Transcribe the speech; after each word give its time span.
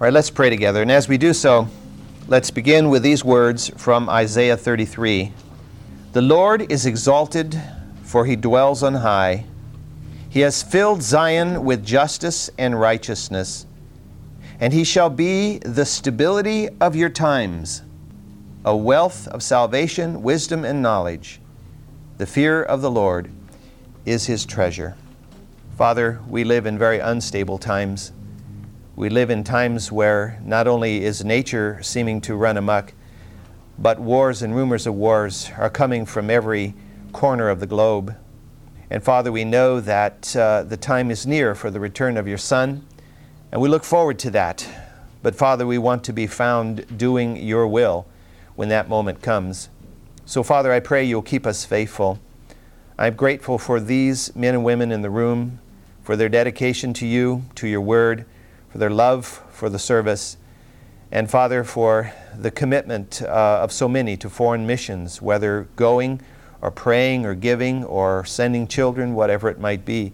All 0.00 0.06
right, 0.06 0.14
let's 0.14 0.30
pray 0.30 0.48
together. 0.48 0.80
And 0.80 0.90
as 0.90 1.08
we 1.08 1.18
do 1.18 1.34
so, 1.34 1.68
let's 2.26 2.50
begin 2.50 2.88
with 2.88 3.02
these 3.02 3.22
words 3.22 3.68
from 3.76 4.08
Isaiah 4.08 4.56
33 4.56 5.30
The 6.14 6.22
Lord 6.22 6.72
is 6.72 6.86
exalted, 6.86 7.60
for 8.02 8.24
he 8.24 8.34
dwells 8.34 8.82
on 8.82 8.94
high. 8.94 9.44
He 10.30 10.40
has 10.40 10.62
filled 10.62 11.02
Zion 11.02 11.66
with 11.66 11.84
justice 11.84 12.48
and 12.56 12.80
righteousness, 12.80 13.66
and 14.58 14.72
he 14.72 14.84
shall 14.84 15.10
be 15.10 15.58
the 15.58 15.84
stability 15.84 16.70
of 16.80 16.96
your 16.96 17.10
times, 17.10 17.82
a 18.64 18.74
wealth 18.74 19.28
of 19.28 19.42
salvation, 19.42 20.22
wisdom, 20.22 20.64
and 20.64 20.80
knowledge. 20.80 21.42
The 22.16 22.24
fear 22.24 22.62
of 22.62 22.80
the 22.80 22.90
Lord 22.90 23.30
is 24.06 24.24
his 24.24 24.46
treasure. 24.46 24.96
Father, 25.76 26.20
we 26.26 26.42
live 26.42 26.64
in 26.64 26.78
very 26.78 27.00
unstable 27.00 27.58
times. 27.58 28.12
We 29.00 29.08
live 29.08 29.30
in 29.30 29.44
times 29.44 29.90
where 29.90 30.38
not 30.44 30.68
only 30.68 31.02
is 31.02 31.24
nature 31.24 31.78
seeming 31.82 32.20
to 32.20 32.34
run 32.34 32.58
amok, 32.58 32.92
but 33.78 33.98
wars 33.98 34.42
and 34.42 34.54
rumors 34.54 34.86
of 34.86 34.92
wars 34.94 35.50
are 35.56 35.70
coming 35.70 36.04
from 36.04 36.28
every 36.28 36.74
corner 37.10 37.48
of 37.48 37.60
the 37.60 37.66
globe. 37.66 38.14
And 38.90 39.02
Father, 39.02 39.32
we 39.32 39.42
know 39.42 39.80
that 39.80 40.36
uh, 40.36 40.64
the 40.64 40.76
time 40.76 41.10
is 41.10 41.26
near 41.26 41.54
for 41.54 41.70
the 41.70 41.80
return 41.80 42.18
of 42.18 42.28
your 42.28 42.36
Son, 42.36 42.86
and 43.50 43.62
we 43.62 43.70
look 43.70 43.84
forward 43.84 44.18
to 44.18 44.30
that. 44.32 44.68
But 45.22 45.34
Father, 45.34 45.66
we 45.66 45.78
want 45.78 46.04
to 46.04 46.12
be 46.12 46.26
found 46.26 46.98
doing 46.98 47.38
your 47.38 47.66
will 47.66 48.06
when 48.54 48.68
that 48.68 48.90
moment 48.90 49.22
comes. 49.22 49.70
So, 50.26 50.42
Father, 50.42 50.74
I 50.74 50.80
pray 50.80 51.04
you'll 51.04 51.22
keep 51.22 51.46
us 51.46 51.64
faithful. 51.64 52.18
I'm 52.98 53.14
grateful 53.14 53.56
for 53.56 53.80
these 53.80 54.36
men 54.36 54.52
and 54.52 54.62
women 54.62 54.92
in 54.92 55.00
the 55.00 55.08
room, 55.08 55.58
for 56.02 56.16
their 56.16 56.28
dedication 56.28 56.92
to 56.92 57.06
you, 57.06 57.46
to 57.54 57.66
your 57.66 57.80
word 57.80 58.26
for 58.70 58.78
their 58.78 58.90
love 58.90 59.42
for 59.50 59.68
the 59.68 59.78
service, 59.78 60.36
and 61.12 61.28
Father, 61.28 61.64
for 61.64 62.12
the 62.36 62.50
commitment 62.50 63.20
uh, 63.22 63.60
of 63.62 63.72
so 63.72 63.88
many 63.88 64.16
to 64.16 64.30
foreign 64.30 64.66
missions, 64.66 65.20
whether 65.20 65.68
going 65.74 66.20
or 66.62 66.70
praying 66.70 67.26
or 67.26 67.34
giving 67.34 67.84
or 67.84 68.24
sending 68.24 68.68
children, 68.68 69.14
whatever 69.14 69.48
it 69.48 69.58
might 69.58 69.84
be. 69.84 70.12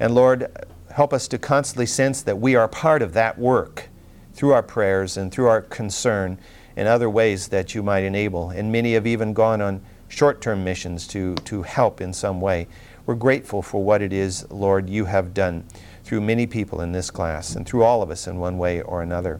And 0.00 0.14
Lord, 0.14 0.50
help 0.90 1.12
us 1.12 1.28
to 1.28 1.38
constantly 1.38 1.86
sense 1.86 2.22
that 2.22 2.38
we 2.38 2.54
are 2.54 2.68
part 2.68 3.02
of 3.02 3.12
that 3.12 3.38
work 3.38 3.88
through 4.32 4.52
our 4.52 4.62
prayers 4.62 5.16
and 5.16 5.30
through 5.30 5.48
our 5.48 5.60
concern 5.60 6.38
in 6.76 6.86
other 6.86 7.10
ways 7.10 7.48
that 7.48 7.74
you 7.74 7.82
might 7.82 8.04
enable. 8.04 8.50
And 8.50 8.72
many 8.72 8.94
have 8.94 9.06
even 9.06 9.34
gone 9.34 9.60
on 9.60 9.82
short 10.08 10.40
term 10.40 10.64
missions 10.64 11.06
to, 11.08 11.34
to 11.34 11.62
help 11.62 12.00
in 12.00 12.12
some 12.12 12.40
way. 12.40 12.68
We're 13.04 13.14
grateful 13.14 13.62
for 13.62 13.82
what 13.82 14.00
it 14.00 14.12
is, 14.12 14.48
Lord, 14.50 14.88
you 14.88 15.06
have 15.06 15.34
done 15.34 15.64
through 16.08 16.22
many 16.22 16.46
people 16.46 16.80
in 16.80 16.90
this 16.90 17.10
class 17.10 17.54
and 17.54 17.66
through 17.66 17.84
all 17.84 18.00
of 18.00 18.10
us 18.10 18.26
in 18.26 18.38
one 18.38 18.56
way 18.56 18.80
or 18.80 19.02
another. 19.02 19.38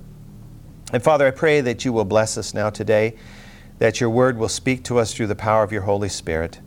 And 0.92 1.02
Father, 1.02 1.26
I 1.26 1.30
pray 1.30 1.62
that 1.62 1.82
you 1.86 1.94
will 1.94 2.04
bless 2.04 2.36
us 2.36 2.52
now 2.52 2.68
today, 2.68 3.16
that 3.78 4.02
your 4.02 4.10
word 4.10 4.36
will 4.36 4.50
speak 4.50 4.84
to 4.84 4.98
us 4.98 5.14
through 5.14 5.28
the 5.28 5.34
power 5.34 5.62
of 5.62 5.72
your 5.72 5.80
Holy 5.80 6.10
Spirit. 6.10 6.60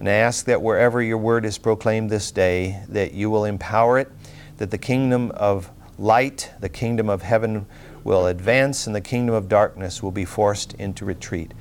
And 0.00 0.06
I 0.06 0.12
ask 0.12 0.44
that 0.44 0.60
wherever 0.60 1.00
your 1.00 1.16
word 1.16 1.46
is 1.46 1.56
proclaimed 1.56 2.10
this 2.10 2.30
day, 2.30 2.82
that 2.90 3.14
you 3.14 3.30
will 3.30 3.46
empower 3.46 3.98
it, 3.98 4.12
that 4.58 4.70
the 4.70 4.76
kingdom 4.76 5.30
of 5.30 5.70
light, 5.96 6.52
the 6.60 6.68
kingdom 6.68 7.08
of 7.08 7.22
heaven, 7.22 7.64
will 8.04 8.26
advance, 8.26 8.86
and 8.86 8.94
the 8.94 9.00
kingdom 9.00 9.34
of 9.34 9.48
darkness 9.48 10.02
will 10.02 10.12
be 10.12 10.26
forced 10.26 10.74
into 10.74 11.06
retreat. 11.06 11.54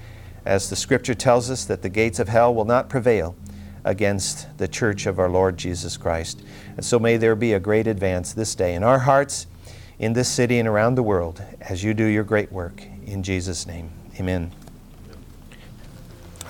As 0.44 0.70
the 0.70 0.76
scripture 0.76 1.16
tells 1.16 1.50
us, 1.50 1.64
that 1.64 1.84
the 1.84 1.90
gates 1.90 2.20
of 2.20 2.28
hell 2.28 2.54
will 2.54 2.66
not 2.66 2.90
prevail 2.90 3.38
against 3.88 4.58
the 4.58 4.68
church 4.68 5.06
of 5.06 5.18
our 5.18 5.30
Lord 5.30 5.58
Jesus 5.58 5.96
Christ. 5.96 6.44
And 6.76 6.86
so 6.86 7.00
may 7.00 7.16
there 7.16 7.36
be 7.36 7.54
a 7.54 7.60
great 7.60 7.88
advance 7.88 8.34
this 8.34 8.54
day 8.54 8.76
in 8.76 8.84
our 8.84 9.00
hearts, 9.00 9.48
in 9.98 10.12
this 10.12 10.28
city, 10.28 10.60
and 10.60 10.68
around 10.68 10.96
the 10.96 11.04
world 11.04 11.42
as 11.62 11.86
you 11.86 11.94
do 11.94 12.04
your 12.04 12.26
great 12.26 12.52
work. 12.52 12.84
In 13.06 13.24
Jesus' 13.24 13.66
name, 13.66 13.90
amen. 14.20 14.52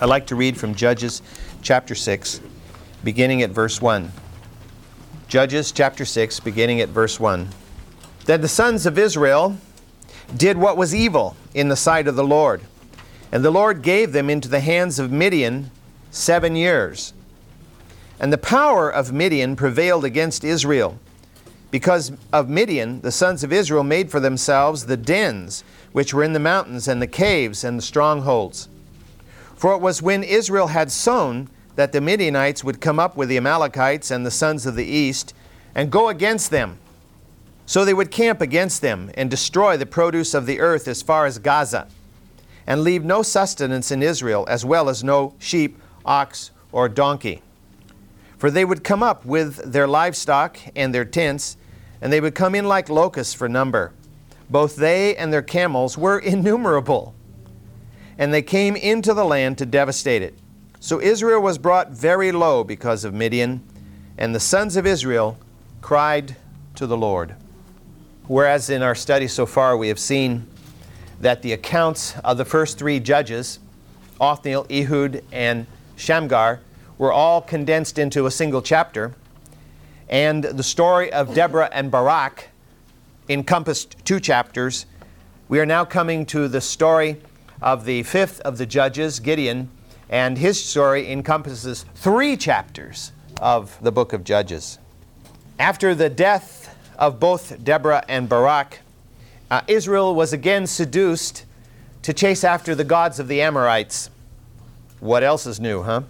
I'd 0.00 0.08
like 0.08 0.26
to 0.26 0.34
read 0.34 0.58
from 0.58 0.74
Judges 0.74 1.22
chapter 1.62 1.94
6, 1.94 2.40
beginning 3.04 3.42
at 3.42 3.50
verse 3.50 3.80
1. 3.80 4.10
Judges 5.28 5.70
chapter 5.70 6.04
6, 6.04 6.40
beginning 6.40 6.80
at 6.80 6.88
verse 6.88 7.20
1. 7.20 7.48
Then 8.24 8.40
the 8.40 8.48
sons 8.48 8.84
of 8.84 8.98
Israel 8.98 9.56
did 10.36 10.58
what 10.58 10.76
was 10.76 10.92
evil 10.92 11.36
in 11.54 11.68
the 11.68 11.76
sight 11.76 12.08
of 12.08 12.16
the 12.16 12.24
Lord. 12.24 12.62
And 13.30 13.44
the 13.44 13.52
Lord 13.52 13.82
gave 13.82 14.12
them 14.12 14.28
into 14.28 14.48
the 14.48 14.60
hands 14.60 14.98
of 14.98 15.12
Midian 15.12 15.70
seven 16.10 16.56
years. 16.56 17.12
And 18.20 18.32
the 18.32 18.38
power 18.38 18.90
of 18.90 19.12
Midian 19.12 19.56
prevailed 19.56 20.04
against 20.04 20.44
Israel. 20.44 20.98
Because 21.70 22.12
of 22.32 22.48
Midian, 22.48 23.00
the 23.02 23.12
sons 23.12 23.44
of 23.44 23.52
Israel 23.52 23.84
made 23.84 24.10
for 24.10 24.20
themselves 24.20 24.86
the 24.86 24.96
dens 24.96 25.62
which 25.92 26.12
were 26.12 26.22
in 26.22 26.32
the 26.32 26.38
mountains, 26.38 26.86
and 26.86 27.00
the 27.00 27.06
caves, 27.06 27.64
and 27.64 27.78
the 27.78 27.82
strongholds. 27.82 28.68
For 29.56 29.74
it 29.74 29.80
was 29.80 30.02
when 30.02 30.22
Israel 30.22 30.68
had 30.68 30.92
sown 30.92 31.48
that 31.76 31.92
the 31.92 32.00
Midianites 32.00 32.62
would 32.62 32.80
come 32.80 32.98
up 32.98 33.16
with 33.16 33.28
the 33.28 33.36
Amalekites 33.36 34.10
and 34.10 34.24
the 34.24 34.30
sons 34.30 34.66
of 34.66 34.76
the 34.76 34.84
east 34.84 35.34
and 35.74 35.90
go 35.90 36.08
against 36.08 36.50
them. 36.50 36.78
So 37.66 37.84
they 37.84 37.94
would 37.94 38.10
camp 38.10 38.40
against 38.40 38.80
them 38.82 39.10
and 39.14 39.30
destroy 39.30 39.76
the 39.76 39.86
produce 39.86 40.34
of 40.34 40.46
the 40.46 40.60
earth 40.60 40.88
as 40.88 41.02
far 41.02 41.26
as 41.26 41.38
Gaza, 41.38 41.88
and 42.66 42.82
leave 42.82 43.04
no 43.04 43.22
sustenance 43.22 43.90
in 43.90 44.02
Israel, 44.02 44.44
as 44.48 44.64
well 44.64 44.88
as 44.88 45.04
no 45.04 45.34
sheep, 45.38 45.80
ox, 46.04 46.50
or 46.72 46.88
donkey. 46.88 47.42
For 48.38 48.50
they 48.50 48.64
would 48.64 48.84
come 48.84 49.02
up 49.02 49.24
with 49.24 49.72
their 49.72 49.88
livestock 49.88 50.58
and 50.76 50.94
their 50.94 51.04
tents, 51.04 51.56
and 52.00 52.12
they 52.12 52.20
would 52.20 52.34
come 52.34 52.54
in 52.54 52.66
like 52.66 52.88
locusts 52.88 53.34
for 53.34 53.48
number. 53.48 53.92
Both 54.48 54.76
they 54.76 55.16
and 55.16 55.32
their 55.32 55.42
camels 55.42 55.98
were 55.98 56.18
innumerable. 56.34 57.14
And 58.16 58.32
they 58.32 58.42
came 58.42 58.76
into 58.76 59.12
the 59.12 59.24
land 59.24 59.58
to 59.58 59.66
devastate 59.66 60.22
it. 60.22 60.38
So 60.80 61.00
Israel 61.00 61.40
was 61.40 61.58
brought 61.58 61.90
very 61.90 62.30
low 62.30 62.62
because 62.62 63.04
of 63.04 63.12
Midian, 63.12 63.62
and 64.16 64.34
the 64.34 64.40
sons 64.40 64.76
of 64.76 64.86
Israel 64.86 65.36
cried 65.80 66.36
to 66.76 66.86
the 66.86 66.96
Lord. 66.96 67.34
Whereas 68.28 68.70
in 68.70 68.82
our 68.82 68.94
study 68.94 69.26
so 69.26 69.46
far 69.46 69.76
we 69.76 69.88
have 69.88 69.98
seen 69.98 70.46
that 71.20 71.42
the 71.42 71.52
accounts 71.52 72.16
of 72.18 72.38
the 72.38 72.44
first 72.44 72.78
three 72.78 73.00
judges, 73.00 73.58
Othniel, 74.20 74.66
Ehud, 74.70 75.24
and 75.32 75.66
Shamgar, 75.96 76.60
were 76.98 77.12
all 77.12 77.40
condensed 77.40 77.98
into 77.98 78.26
a 78.26 78.30
single 78.30 78.60
chapter. 78.60 79.14
And 80.08 80.44
the 80.44 80.62
story 80.62 81.12
of 81.12 81.34
Deborah 81.34 81.70
and 81.72 81.90
Barak 81.90 82.48
encompassed 83.28 83.96
two 84.04 84.20
chapters. 84.20 84.86
We 85.48 85.60
are 85.60 85.66
now 85.66 85.84
coming 85.84 86.26
to 86.26 86.48
the 86.48 86.60
story 86.60 87.20
of 87.62 87.84
the 87.84 88.02
fifth 88.02 88.40
of 88.40 88.58
the 88.58 88.66
judges, 88.66 89.20
Gideon, 89.20 89.70
and 90.10 90.38
his 90.38 90.62
story 90.62 91.10
encompasses 91.10 91.84
three 91.94 92.36
chapters 92.36 93.12
of 93.40 93.78
the 93.82 93.92
book 93.92 94.12
of 94.12 94.24
Judges. 94.24 94.78
After 95.58 95.94
the 95.94 96.08
death 96.08 96.74
of 96.98 97.20
both 97.20 97.62
Deborah 97.62 98.04
and 98.08 98.28
Barak, 98.28 98.80
uh, 99.50 99.62
Israel 99.66 100.14
was 100.14 100.32
again 100.32 100.66
seduced 100.66 101.44
to 102.02 102.12
chase 102.12 102.44
after 102.44 102.74
the 102.74 102.84
gods 102.84 103.18
of 103.18 103.28
the 103.28 103.42
Amorites. 103.42 104.10
What 105.00 105.22
else 105.22 105.46
is 105.46 105.60
new, 105.60 105.82
huh? 105.82 106.02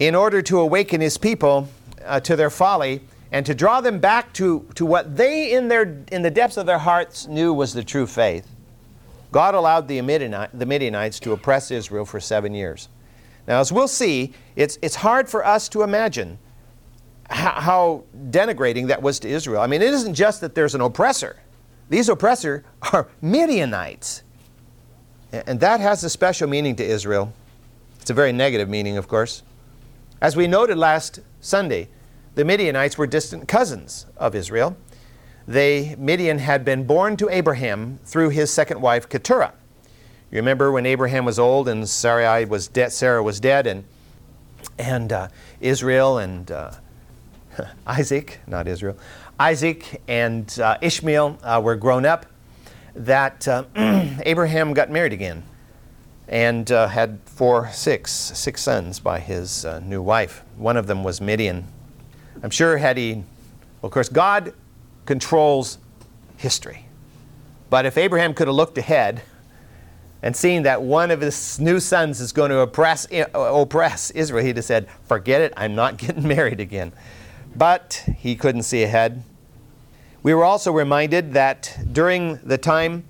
In 0.00 0.14
order 0.14 0.42
to 0.42 0.58
awaken 0.58 1.00
his 1.00 1.16
people 1.16 1.68
uh, 2.04 2.18
to 2.20 2.34
their 2.34 2.50
folly 2.50 3.02
and 3.30 3.46
to 3.46 3.54
draw 3.54 3.80
them 3.80 4.00
back 4.00 4.32
to, 4.32 4.66
to 4.74 4.84
what 4.84 5.16
they, 5.16 5.52
in, 5.52 5.68
their, 5.68 6.02
in 6.10 6.22
the 6.22 6.30
depths 6.30 6.56
of 6.56 6.66
their 6.66 6.78
hearts, 6.78 7.28
knew 7.28 7.52
was 7.52 7.72
the 7.72 7.84
true 7.84 8.06
faith. 8.06 8.48
God 9.30 9.54
allowed 9.54 9.86
the, 9.86 10.00
the 10.00 10.66
Midianites 10.66 11.20
to 11.20 11.32
oppress 11.32 11.70
Israel 11.70 12.04
for 12.04 12.18
seven 12.18 12.54
years. 12.54 12.88
Now, 13.46 13.60
as 13.60 13.70
we'll 13.70 13.88
see, 13.88 14.32
it's, 14.56 14.78
it's 14.82 14.96
hard 14.96 15.28
for 15.28 15.46
us 15.46 15.68
to 15.68 15.82
imagine 15.82 16.38
how, 17.28 17.50
how 17.60 18.04
denigrating 18.30 18.88
that 18.88 19.00
was 19.02 19.20
to 19.20 19.28
Israel. 19.28 19.60
I 19.60 19.66
mean, 19.66 19.82
it 19.82 19.92
isn't 19.92 20.14
just 20.14 20.40
that 20.40 20.54
there's 20.54 20.74
an 20.74 20.80
oppressor, 20.80 21.36
these 21.88 22.08
oppressors 22.08 22.64
are 22.92 23.08
Midianites. 23.20 24.22
And 25.32 25.60
that 25.60 25.78
has 25.78 26.02
a 26.02 26.10
special 26.10 26.48
meaning 26.48 26.74
to 26.76 26.84
Israel. 26.84 27.32
It's 28.00 28.10
a 28.10 28.14
very 28.14 28.32
negative 28.32 28.68
meaning, 28.68 28.96
of 28.96 29.06
course. 29.06 29.44
As 30.20 30.36
we 30.36 30.46
noted 30.46 30.76
last 30.76 31.20
Sunday, 31.40 31.88
the 32.34 32.44
Midianites 32.44 32.98
were 32.98 33.06
distant 33.06 33.48
cousins 33.48 34.04
of 34.18 34.34
Israel. 34.34 34.76
They, 35.48 35.96
Midian 35.98 36.38
had 36.38 36.62
been 36.62 36.84
born 36.84 37.16
to 37.16 37.30
Abraham 37.30 37.98
through 38.04 38.28
his 38.28 38.52
second 38.52 38.82
wife, 38.82 39.08
Keturah. 39.08 39.54
You 40.30 40.36
remember 40.36 40.70
when 40.70 40.84
Abraham 40.84 41.24
was 41.24 41.38
old 41.38 41.68
and 41.68 41.88
Sarai 41.88 42.44
was 42.44 42.68
de- 42.68 42.90
Sarah 42.90 43.22
was 43.22 43.40
dead, 43.40 43.66
and, 43.66 43.84
and 44.78 45.10
uh, 45.10 45.28
Israel 45.58 46.18
and 46.18 46.50
uh, 46.50 46.72
Isaac, 47.86 48.40
not 48.46 48.68
Israel, 48.68 48.98
Isaac 49.38 50.02
and 50.06 50.60
uh, 50.60 50.76
Ishmael 50.82 51.38
uh, 51.42 51.62
were 51.64 51.76
grown 51.76 52.04
up, 52.04 52.26
that 52.94 53.48
uh, 53.48 53.64
Abraham 54.26 54.74
got 54.74 54.90
married 54.90 55.14
again 55.14 55.44
and 56.30 56.70
uh, 56.70 56.86
had 56.86 57.18
four, 57.26 57.68
six, 57.72 58.12
six 58.12 58.62
sons 58.62 59.00
by 59.00 59.18
his 59.18 59.64
uh, 59.64 59.80
new 59.80 60.00
wife. 60.00 60.44
One 60.56 60.76
of 60.76 60.86
them 60.86 61.02
was 61.02 61.20
Midian. 61.20 61.66
I'm 62.42 62.50
sure 62.50 62.78
had 62.78 62.96
he, 62.96 63.14
well, 63.14 63.88
of 63.88 63.90
course, 63.90 64.08
God 64.08 64.54
controls 65.06 65.78
history. 66.36 66.86
But 67.68 67.84
if 67.84 67.98
Abraham 67.98 68.32
could 68.32 68.46
have 68.46 68.54
looked 68.54 68.78
ahead 68.78 69.22
and 70.22 70.36
seen 70.36 70.62
that 70.62 70.82
one 70.82 71.10
of 71.10 71.20
his 71.20 71.58
new 71.58 71.80
sons 71.80 72.20
is 72.20 72.30
going 72.30 72.50
to 72.50 72.60
oppress, 72.60 73.08
oppress 73.34 74.12
Israel, 74.12 74.44
he'd 74.44 74.56
have 74.56 74.64
said, 74.64 74.88
Forget 75.06 75.40
it, 75.40 75.52
I'm 75.56 75.74
not 75.74 75.96
getting 75.98 76.26
married 76.26 76.60
again. 76.60 76.92
But 77.56 78.04
he 78.16 78.36
couldn't 78.36 78.62
see 78.62 78.84
ahead. 78.84 79.24
We 80.22 80.32
were 80.34 80.44
also 80.44 80.70
reminded 80.70 81.32
that 81.32 81.76
during 81.90 82.36
the 82.44 82.58
time 82.58 83.04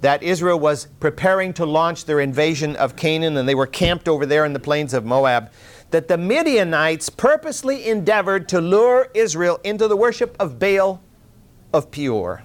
that 0.00 0.22
Israel 0.22 0.58
was 0.58 0.86
preparing 0.98 1.52
to 1.54 1.66
launch 1.66 2.04
their 2.04 2.20
invasion 2.20 2.76
of 2.76 2.96
Canaan 2.96 3.36
and 3.36 3.48
they 3.48 3.54
were 3.54 3.66
camped 3.66 4.08
over 4.08 4.26
there 4.26 4.44
in 4.44 4.52
the 4.52 4.60
plains 4.60 4.94
of 4.94 5.04
Moab, 5.04 5.50
that 5.90 6.08
the 6.08 6.16
Midianites 6.16 7.08
purposely 7.10 7.88
endeavored 7.88 8.48
to 8.48 8.60
lure 8.60 9.08
Israel 9.14 9.60
into 9.64 9.88
the 9.88 9.96
worship 9.96 10.36
of 10.38 10.58
Baal 10.58 11.02
of 11.72 11.90
Peor. 11.90 12.44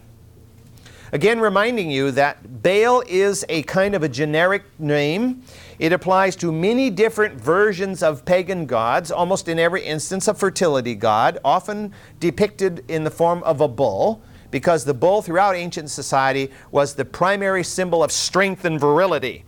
Again, 1.12 1.40
reminding 1.40 1.90
you 1.90 2.12
that 2.12 2.62
Baal 2.62 3.02
is 3.08 3.46
a 3.48 3.64
kind 3.64 3.96
of 3.96 4.04
a 4.04 4.10
generic 4.10 4.64
name. 4.80 5.44
It 5.80 5.94
applies 5.94 6.36
to 6.38 6.52
many 6.52 6.90
different 6.90 7.40
versions 7.40 8.04
of 8.04 8.26
pagan 8.26 8.66
gods, 8.66 9.12
almost 9.12 9.48
in 9.48 9.60
every 9.60 9.84
instance 9.86 10.28
a 10.28 10.34
fertility 10.34 10.96
god, 10.96 11.38
often 11.46 11.94
depicted 12.20 12.84
in 12.90 13.04
the 13.04 13.12
form 13.12 13.44
of 13.44 13.62
a 13.62 13.68
bull, 13.68 14.22
because 14.56 14.86
the 14.86 14.94
bull 14.94 15.22
throughout 15.22 15.54
ancient 15.54 15.90
society 15.90 16.50
was 16.72 16.96
the 16.96 17.04
primary 17.04 17.62
symbol 17.62 18.02
of 18.02 18.10
strength 18.10 18.64
and 18.64 18.80
virility. 18.80 19.44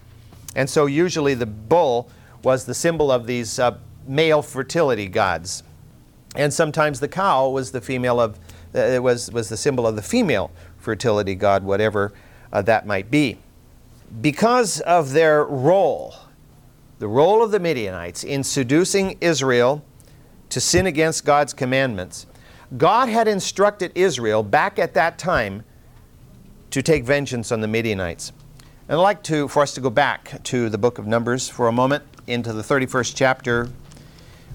And 0.53 0.69
so 0.69 0.85
usually 0.85 1.33
the 1.33 1.45
bull 1.45 2.09
was 2.43 2.65
the 2.65 2.73
symbol 2.73 3.09
of 3.09 3.25
these 3.25 3.57
uh, 3.57 3.77
male 4.05 4.41
fertility 4.41 5.07
gods. 5.07 5.63
And 6.35 6.53
sometimes 6.53 6.99
the 6.99 7.07
cow 7.07 7.47
was 7.47 7.71
the 7.71 7.79
female 7.79 8.19
of, 8.19 8.37
uh, 8.75 8.99
was, 9.01 9.31
was 9.31 9.47
the 9.47 9.55
symbol 9.55 9.87
of 9.87 9.95
the 9.95 10.01
female 10.01 10.51
fertility 10.77 11.35
god, 11.35 11.63
whatever 11.63 12.11
uh, 12.51 12.61
that 12.63 12.85
might 12.85 13.09
be. 13.09 13.37
Because 14.19 14.81
of 14.81 15.13
their 15.13 15.45
role, 15.45 16.15
the 16.99 17.07
role 17.07 17.41
of 17.41 17.51
the 17.51 17.61
Midianites 17.61 18.25
in 18.25 18.43
seducing 18.43 19.17
Israel 19.21 19.85
to 20.49 20.59
sin 20.59 20.85
against 20.85 21.23
God's 21.23 21.53
commandments, 21.53 22.27
God 22.75 23.07
had 23.07 23.27
instructed 23.27 23.93
Israel 23.95 24.43
back 24.43 24.77
at 24.77 24.93
that 24.95 25.17
time 25.17 25.63
to 26.71 26.81
take 26.81 27.05
vengeance 27.05 27.51
on 27.51 27.61
the 27.61 27.67
Midianites. 27.67 28.33
And 28.89 28.99
I'd 28.99 29.03
like 29.03 29.23
to, 29.23 29.47
for 29.47 29.61
us 29.61 29.73
to 29.75 29.81
go 29.81 29.89
back 29.89 30.43
to 30.43 30.69
the 30.69 30.77
book 30.77 30.97
of 30.97 31.07
Numbers 31.07 31.47
for 31.47 31.67
a 31.67 31.71
moment, 31.71 32.03
into 32.27 32.51
the 32.51 32.61
31st 32.61 33.13
chapter. 33.15 33.69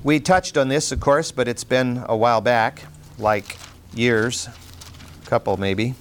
We 0.03 0.21
touched 0.21 0.59
on 0.59 0.69
this, 0.69 0.93
of 0.93 1.01
course, 1.01 1.33
but 1.33 1.49
it's 1.49 1.65
been 1.65 2.05
a 2.07 2.17
while 2.17 2.43
back, 2.43 2.83
like 3.19 3.57
years, 3.95 4.49
a 5.23 5.27
couple 5.27 5.57
maybe. 5.57 5.95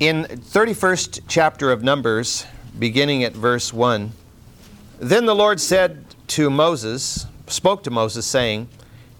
In 0.00 0.24
31st 0.24 1.20
chapter 1.28 1.70
of 1.70 1.82
Numbers, 1.82 2.46
beginning 2.78 3.22
at 3.22 3.34
verse 3.34 3.72
1, 3.72 4.12
then 4.98 5.26
the 5.26 5.34
Lord 5.34 5.60
said 5.60 6.04
to 6.28 6.48
Moses, 6.48 7.26
spoke 7.48 7.82
to 7.82 7.90
Moses, 7.90 8.26
saying, 8.26 8.68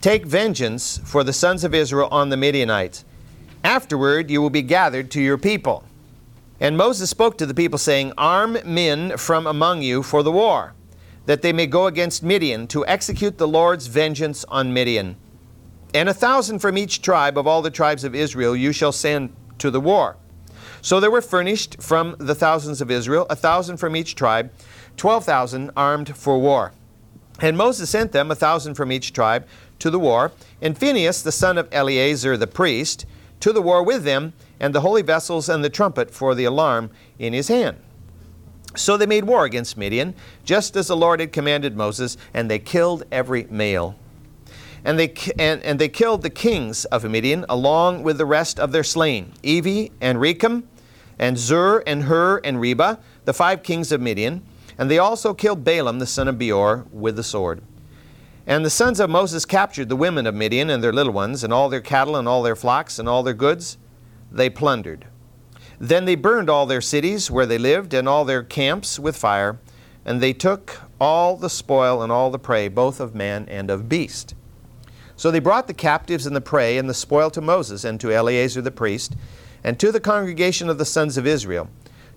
Take 0.02 0.26
vengeance 0.26 0.98
for 1.04 1.22
the 1.22 1.32
sons 1.32 1.62
of 1.62 1.76
Israel 1.76 2.08
on 2.10 2.28
the 2.28 2.36
Midianites. 2.36 3.04
Afterward 3.62 4.32
you 4.32 4.42
will 4.42 4.50
be 4.50 4.60
gathered 4.60 5.12
to 5.12 5.20
your 5.20 5.38
people. 5.38 5.84
And 6.58 6.76
Moses 6.76 7.08
spoke 7.08 7.38
to 7.38 7.46
the 7.46 7.54
people, 7.54 7.78
saying, 7.78 8.12
Arm 8.18 8.58
men 8.64 9.16
from 9.16 9.46
among 9.46 9.82
you 9.82 10.02
for 10.02 10.24
the 10.24 10.32
war, 10.32 10.74
that 11.26 11.42
they 11.42 11.52
may 11.52 11.68
go 11.68 11.86
against 11.86 12.24
Midian 12.24 12.66
to 12.66 12.84
execute 12.84 13.38
the 13.38 13.46
Lord's 13.46 13.86
vengeance 13.86 14.44
on 14.48 14.72
Midian. 14.72 15.14
And 15.94 16.08
a 16.08 16.14
thousand 16.14 16.58
from 16.58 16.76
each 16.76 17.00
tribe 17.00 17.38
of 17.38 17.46
all 17.46 17.62
the 17.62 17.70
tribes 17.70 18.02
of 18.02 18.12
Israel 18.12 18.56
you 18.56 18.72
shall 18.72 18.90
send 18.90 19.32
to 19.58 19.70
the 19.70 19.80
war. 19.80 20.16
So 20.80 20.98
there 20.98 21.12
were 21.12 21.22
furnished 21.22 21.80
from 21.80 22.16
the 22.18 22.34
thousands 22.34 22.80
of 22.80 22.90
Israel 22.90 23.24
a 23.30 23.36
thousand 23.36 23.76
from 23.76 23.94
each 23.94 24.16
tribe, 24.16 24.52
twelve 24.96 25.24
thousand 25.24 25.70
armed 25.76 26.16
for 26.16 26.40
war. 26.40 26.72
And 27.40 27.56
Moses 27.56 27.90
sent 27.90 28.12
them 28.12 28.30
a 28.30 28.36
thousand 28.36 28.74
from 28.74 28.92
each 28.92 29.12
tribe 29.12 29.46
to 29.82 29.90
the 29.90 29.98
war, 29.98 30.30
and 30.60 30.78
Phinehas 30.78 31.22
the 31.22 31.32
son 31.32 31.58
of 31.58 31.68
Eleazar 31.72 32.36
the 32.36 32.46
priest 32.46 33.04
to 33.40 33.52
the 33.52 33.60
war 33.60 33.82
with 33.82 34.04
them, 34.04 34.32
and 34.60 34.72
the 34.72 34.82
holy 34.82 35.02
vessels 35.02 35.48
and 35.48 35.64
the 35.64 35.68
trumpet 35.68 36.12
for 36.12 36.36
the 36.36 36.44
alarm 36.44 36.88
in 37.18 37.32
his 37.32 37.48
hand. 37.48 37.76
So 38.76 38.96
they 38.96 39.06
made 39.06 39.24
war 39.24 39.44
against 39.44 39.76
Midian, 39.76 40.14
just 40.44 40.76
as 40.76 40.86
the 40.86 40.96
Lord 40.96 41.18
had 41.18 41.32
commanded 41.32 41.76
Moses, 41.76 42.16
and 42.32 42.48
they 42.48 42.60
killed 42.60 43.02
every 43.10 43.48
male. 43.50 43.96
And 44.84 45.00
they, 45.00 45.12
and, 45.36 45.60
and 45.64 45.80
they 45.80 45.88
killed 45.88 46.22
the 46.22 46.30
kings 46.30 46.84
of 46.84 47.02
Midian 47.02 47.44
along 47.48 48.04
with 48.04 48.18
the 48.18 48.24
rest 48.24 48.60
of 48.60 48.70
their 48.70 48.84
slain, 48.84 49.32
Evi 49.42 49.90
and 50.00 50.18
Rekem, 50.18 50.62
and 51.18 51.36
Zur 51.36 51.82
and 51.88 52.04
Hur 52.04 52.40
and 52.44 52.60
Reba, 52.60 53.00
the 53.24 53.34
five 53.34 53.64
kings 53.64 53.90
of 53.90 54.00
Midian, 54.00 54.42
and 54.78 54.88
they 54.88 54.98
also 54.98 55.34
killed 55.34 55.64
Balaam 55.64 55.98
the 55.98 56.06
son 56.06 56.28
of 56.28 56.38
Beor 56.38 56.86
with 56.92 57.16
the 57.16 57.24
sword. 57.24 57.62
And 58.46 58.64
the 58.64 58.70
sons 58.70 58.98
of 58.98 59.08
Moses 59.08 59.44
captured 59.44 59.88
the 59.88 59.96
women 59.96 60.26
of 60.26 60.34
Midian 60.34 60.68
and 60.68 60.82
their 60.82 60.92
little 60.92 61.12
ones, 61.12 61.44
and 61.44 61.52
all 61.52 61.68
their 61.68 61.80
cattle 61.80 62.16
and 62.16 62.26
all 62.26 62.42
their 62.42 62.56
flocks 62.56 62.98
and 62.98 63.08
all 63.08 63.22
their 63.22 63.34
goods 63.34 63.78
they 64.30 64.50
plundered. 64.50 65.06
Then 65.78 66.04
they 66.04 66.14
burned 66.14 66.48
all 66.48 66.66
their 66.66 66.80
cities 66.80 67.30
where 67.30 67.46
they 67.46 67.58
lived 67.58 67.92
and 67.94 68.08
all 68.08 68.24
their 68.24 68.42
camps 68.42 68.98
with 68.98 69.16
fire, 69.16 69.58
and 70.04 70.20
they 70.20 70.32
took 70.32 70.80
all 71.00 71.36
the 71.36 71.50
spoil 71.50 72.02
and 72.02 72.10
all 72.10 72.30
the 72.30 72.38
prey, 72.38 72.68
both 72.68 73.00
of 73.00 73.14
man 73.14 73.46
and 73.48 73.70
of 73.70 73.88
beast. 73.88 74.34
So 75.16 75.30
they 75.30 75.40
brought 75.40 75.66
the 75.66 75.74
captives 75.74 76.26
and 76.26 76.34
the 76.34 76.40
prey 76.40 76.78
and 76.78 76.88
the 76.88 76.94
spoil 76.94 77.30
to 77.30 77.40
Moses 77.40 77.84
and 77.84 78.00
to 78.00 78.12
Eleazar 78.12 78.62
the 78.62 78.70
priest, 78.70 79.14
and 79.62 79.78
to 79.78 79.92
the 79.92 80.00
congregation 80.00 80.68
of 80.68 80.78
the 80.78 80.84
sons 80.84 81.16
of 81.16 81.26
Israel, 81.26 81.68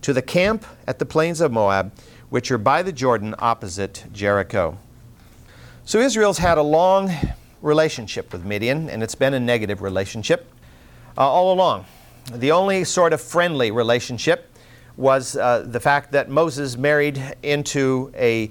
to 0.01 0.13
the 0.13 0.22
camp 0.22 0.66
at 0.88 0.98
the 0.98 1.06
plains 1.06 1.42
of 1.42 1.51
Moab, 1.51 1.92
which 2.30 2.50
are 2.50 2.57
by 2.57 2.81
the 2.81 2.94
Jordan 2.94 3.36
opposite 3.39 4.06
Jericho. 4.12 4.77
So 5.87 5.99
Israel's 5.99 6.39
had 6.39 6.57
a 6.57 6.63
long 6.63 7.11
relationship 7.61 8.33
with 8.33 8.43
Midian, 8.43 8.89
and 8.89 9.03
it's 9.03 9.13
been 9.13 9.35
a 9.35 9.39
negative 9.39 9.83
relationship 9.83 10.51
uh, 11.15 11.21
all 11.21 11.53
along. 11.53 11.85
The 12.31 12.53
only 12.53 12.83
sort 12.83 13.13
of 13.13 13.21
friendly 13.21 13.69
relationship 13.69 14.51
was 14.97 15.37
uh, 15.37 15.63
the 15.63 15.79
fact 15.79 16.11
that 16.13 16.27
Moses 16.27 16.75
married 16.75 17.21
into 17.43 18.11
a 18.15 18.49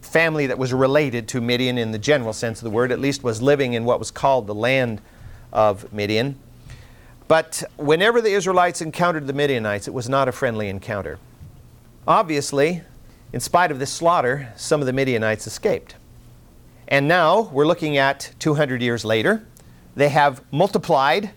family 0.00 0.48
that 0.48 0.58
was 0.58 0.72
related 0.72 1.28
to 1.28 1.40
Midian 1.40 1.78
in 1.78 1.92
the 1.92 2.00
general 2.00 2.32
sense 2.32 2.58
of 2.58 2.64
the 2.64 2.70
word, 2.70 2.90
at 2.90 2.98
least 2.98 3.22
was 3.22 3.40
living 3.40 3.74
in 3.74 3.84
what 3.84 4.00
was 4.00 4.10
called 4.10 4.48
the 4.48 4.54
land 4.54 5.00
of 5.52 5.92
Midian. 5.92 6.36
But 7.28 7.62
whenever 7.76 8.20
the 8.20 8.32
Israelites 8.32 8.80
encountered 8.80 9.28
the 9.28 9.32
Midianites, 9.32 9.86
it 9.86 9.94
was 9.94 10.08
not 10.08 10.26
a 10.26 10.32
friendly 10.32 10.68
encounter. 10.68 11.20
Obviously, 12.08 12.82
in 13.32 13.38
spite 13.38 13.70
of 13.70 13.78
this 13.78 13.92
slaughter, 13.92 14.52
some 14.56 14.80
of 14.80 14.86
the 14.86 14.92
Midianites 14.92 15.46
escaped. 15.46 15.94
And 16.92 17.08
now 17.08 17.48
we're 17.52 17.66
looking 17.66 17.96
at 17.96 18.34
200 18.38 18.82
years 18.82 19.02
later. 19.02 19.46
They 19.96 20.10
have 20.10 20.44
multiplied 20.52 21.30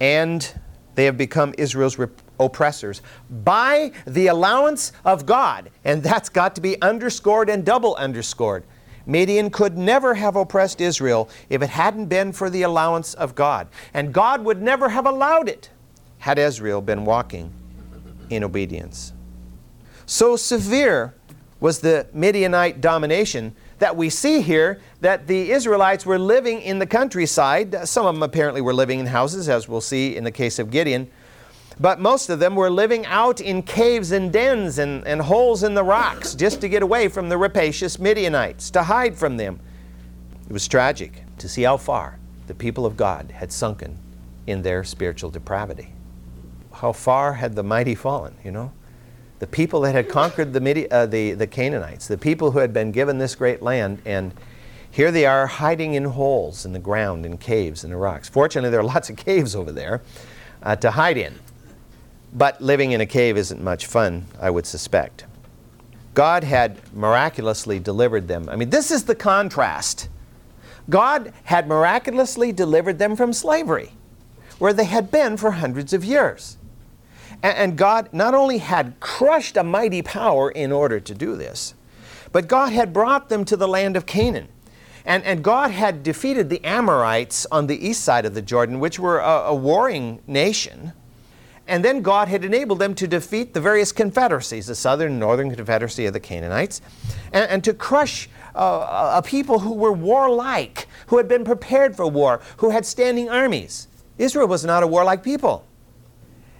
and 0.00 0.50
they 0.94 1.04
have 1.04 1.18
become 1.18 1.54
Israel's 1.58 1.98
rep- 1.98 2.22
oppressors 2.40 3.02
by 3.44 3.92
the 4.06 4.28
allowance 4.28 4.92
of 5.04 5.26
God. 5.26 5.70
And 5.84 6.02
that's 6.02 6.30
got 6.30 6.54
to 6.54 6.62
be 6.62 6.80
underscored 6.80 7.50
and 7.50 7.62
double 7.62 7.94
underscored. 7.96 8.64
Midian 9.04 9.50
could 9.50 9.76
never 9.76 10.14
have 10.14 10.34
oppressed 10.34 10.80
Israel 10.80 11.28
if 11.50 11.60
it 11.60 11.68
hadn't 11.68 12.06
been 12.06 12.32
for 12.32 12.48
the 12.48 12.62
allowance 12.62 13.12
of 13.12 13.34
God. 13.34 13.68
And 13.92 14.14
God 14.14 14.46
would 14.46 14.62
never 14.62 14.88
have 14.88 15.04
allowed 15.04 15.46
it 15.46 15.68
had 16.20 16.38
Israel 16.38 16.80
been 16.80 17.04
walking 17.04 17.52
in 18.30 18.42
obedience. 18.42 19.12
So 20.06 20.36
severe 20.36 21.12
was 21.60 21.80
the 21.80 22.06
Midianite 22.14 22.80
domination 22.80 23.54
that 23.78 23.96
we 23.96 24.08
see 24.08 24.40
here 24.40 24.80
that 25.00 25.26
the 25.26 25.50
Israelites 25.50 26.06
were 26.06 26.18
living 26.18 26.60
in 26.62 26.78
the 26.78 26.86
countryside. 26.86 27.86
Some 27.88 28.06
of 28.06 28.14
them 28.14 28.22
apparently 28.22 28.60
were 28.60 28.74
living 28.74 29.00
in 29.00 29.06
houses, 29.06 29.48
as 29.48 29.68
we'll 29.68 29.80
see 29.80 30.16
in 30.16 30.24
the 30.24 30.30
case 30.30 30.58
of 30.58 30.70
Gideon. 30.70 31.10
But 31.78 32.00
most 32.00 32.30
of 32.30 32.38
them 32.38 32.54
were 32.54 32.70
living 32.70 33.04
out 33.04 33.40
in 33.40 33.62
caves 33.62 34.10
and 34.10 34.32
dens 34.32 34.78
and, 34.78 35.06
and 35.06 35.20
holes 35.20 35.62
in 35.62 35.74
the 35.74 35.84
rocks 35.84 36.34
just 36.34 36.62
to 36.62 36.68
get 36.68 36.82
away 36.82 37.08
from 37.08 37.28
the 37.28 37.36
rapacious 37.36 37.98
Midianites, 37.98 38.70
to 38.70 38.82
hide 38.82 39.16
from 39.16 39.36
them. 39.36 39.60
It 40.48 40.52
was 40.52 40.66
tragic 40.66 41.24
to 41.38 41.48
see 41.48 41.62
how 41.62 41.76
far 41.76 42.18
the 42.46 42.54
people 42.54 42.86
of 42.86 42.96
God 42.96 43.30
had 43.30 43.52
sunken 43.52 43.98
in 44.46 44.62
their 44.62 44.84
spiritual 44.84 45.28
depravity. 45.28 45.92
How 46.72 46.92
far 46.92 47.34
had 47.34 47.54
the 47.54 47.62
mighty 47.62 47.94
fallen, 47.94 48.36
you 48.42 48.52
know? 48.52 48.72
The 49.38 49.46
people 49.46 49.82
that 49.82 49.94
had 49.94 50.08
conquered 50.08 50.52
the, 50.52 50.60
Midi- 50.60 50.90
uh, 50.90 51.06
the, 51.06 51.32
the 51.32 51.46
Canaanites, 51.46 52.08
the 52.08 52.16
people 52.16 52.52
who 52.52 52.58
had 52.58 52.72
been 52.72 52.90
given 52.90 53.18
this 53.18 53.34
great 53.34 53.62
land, 53.62 54.00
and 54.06 54.32
here 54.90 55.10
they 55.10 55.26
are 55.26 55.46
hiding 55.46 55.94
in 55.94 56.04
holes 56.04 56.64
in 56.64 56.72
the 56.72 56.78
ground, 56.78 57.26
in 57.26 57.36
caves, 57.36 57.84
in 57.84 57.90
the 57.90 57.96
rocks. 57.96 58.28
Fortunately, 58.30 58.70
there 58.70 58.80
are 58.80 58.84
lots 58.84 59.10
of 59.10 59.16
caves 59.16 59.54
over 59.54 59.70
there 59.70 60.00
uh, 60.62 60.74
to 60.76 60.90
hide 60.90 61.18
in. 61.18 61.34
But 62.32 62.62
living 62.62 62.92
in 62.92 63.00
a 63.00 63.06
cave 63.06 63.36
isn't 63.36 63.62
much 63.62 63.86
fun, 63.86 64.24
I 64.40 64.50
would 64.50 64.66
suspect. 64.66 65.24
God 66.14 66.44
had 66.44 66.80
miraculously 66.94 67.78
delivered 67.78 68.26
them. 68.26 68.48
I 68.48 68.56
mean, 68.56 68.70
this 68.70 68.90
is 68.90 69.04
the 69.04 69.14
contrast. 69.14 70.08
God 70.88 71.32
had 71.44 71.68
miraculously 71.68 72.52
delivered 72.52 72.98
them 72.98 73.16
from 73.16 73.34
slavery, 73.34 73.92
where 74.58 74.72
they 74.72 74.84
had 74.84 75.10
been 75.10 75.36
for 75.36 75.50
hundreds 75.50 75.92
of 75.92 76.04
years. 76.04 76.56
And 77.54 77.76
God 77.76 78.08
not 78.12 78.34
only 78.34 78.58
had 78.58 78.98
crushed 78.98 79.56
a 79.56 79.62
mighty 79.62 80.02
power 80.02 80.50
in 80.50 80.72
order 80.72 80.98
to 80.98 81.14
do 81.14 81.36
this, 81.36 81.74
but 82.32 82.48
God 82.48 82.72
had 82.72 82.92
brought 82.92 83.28
them 83.28 83.44
to 83.44 83.56
the 83.56 83.68
land 83.68 83.96
of 83.96 84.06
Canaan. 84.06 84.48
And, 85.04 85.22
and 85.22 85.44
God 85.44 85.70
had 85.70 86.02
defeated 86.02 86.50
the 86.50 86.64
Amorites 86.64 87.46
on 87.52 87.68
the 87.68 87.86
east 87.86 88.02
side 88.02 88.26
of 88.26 88.34
the 88.34 88.42
Jordan, 88.42 88.80
which 88.80 88.98
were 88.98 89.20
a, 89.20 89.44
a 89.46 89.54
warring 89.54 90.20
nation. 90.26 90.92
And 91.68 91.84
then 91.84 92.02
God 92.02 92.26
had 92.26 92.44
enabled 92.44 92.80
them 92.80 92.94
to 92.96 93.06
defeat 93.06 93.54
the 93.54 93.60
various 93.60 93.92
confederacies, 93.92 94.66
the 94.66 94.74
southern 94.74 95.12
and 95.12 95.20
northern 95.20 95.54
confederacy 95.54 96.06
of 96.06 96.12
the 96.12 96.20
Canaanites, 96.20 96.80
and, 97.32 97.48
and 97.48 97.64
to 97.64 97.74
crush 97.74 98.28
uh, 98.56 99.12
a 99.16 99.22
people 99.22 99.60
who 99.60 99.74
were 99.74 99.92
warlike, 99.92 100.88
who 101.08 101.18
had 101.18 101.28
been 101.28 101.44
prepared 101.44 101.96
for 101.96 102.08
war, 102.08 102.40
who 102.56 102.70
had 102.70 102.86
standing 102.86 103.28
armies. 103.28 103.86
Israel 104.18 104.48
was 104.48 104.64
not 104.64 104.82
a 104.82 104.86
warlike 104.86 105.22
people. 105.22 105.65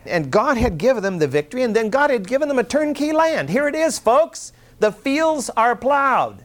And 0.09 0.31
God 0.31 0.57
had 0.57 0.79
given 0.79 1.03
them 1.03 1.19
the 1.19 1.29
victory, 1.29 1.63
and 1.63 1.75
then 1.75 1.91
God 1.91 2.11
had 2.11 2.27
given 2.27 2.49
them 2.49 2.59
a 2.59 2.65
turnkey 2.65 3.13
land. 3.13 3.51
Here 3.51 3.69
it 3.69 3.75
is, 3.75 3.99
folks. 3.99 4.53
The 4.79 4.93
fields 4.93 5.51
are 5.57 5.75
plowed. 5.77 6.45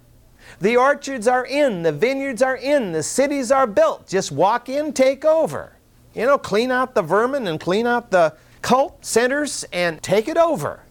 The 0.59 0.77
orchards 0.77 1.27
are 1.27 1.45
in, 1.45 1.83
the 1.83 1.91
vineyards 1.91 2.41
are 2.41 2.55
in, 2.55 2.91
the 2.91 3.03
cities 3.03 3.51
are 3.51 3.65
built. 3.65 4.07
Just 4.07 4.31
walk 4.31 4.69
in, 4.69 4.93
take 4.93 5.25
over. 5.25 5.73
You 6.13 6.25
know, 6.25 6.37
clean 6.37 6.71
out 6.71 6.93
the 6.93 7.01
vermin 7.01 7.47
and 7.47 7.59
clean 7.59 7.87
out 7.87 8.11
the 8.11 8.35
cult 8.61 9.03
centers 9.03 9.65
and 9.71 10.01
take 10.03 10.27
it 10.27 10.37
over. 10.37 10.81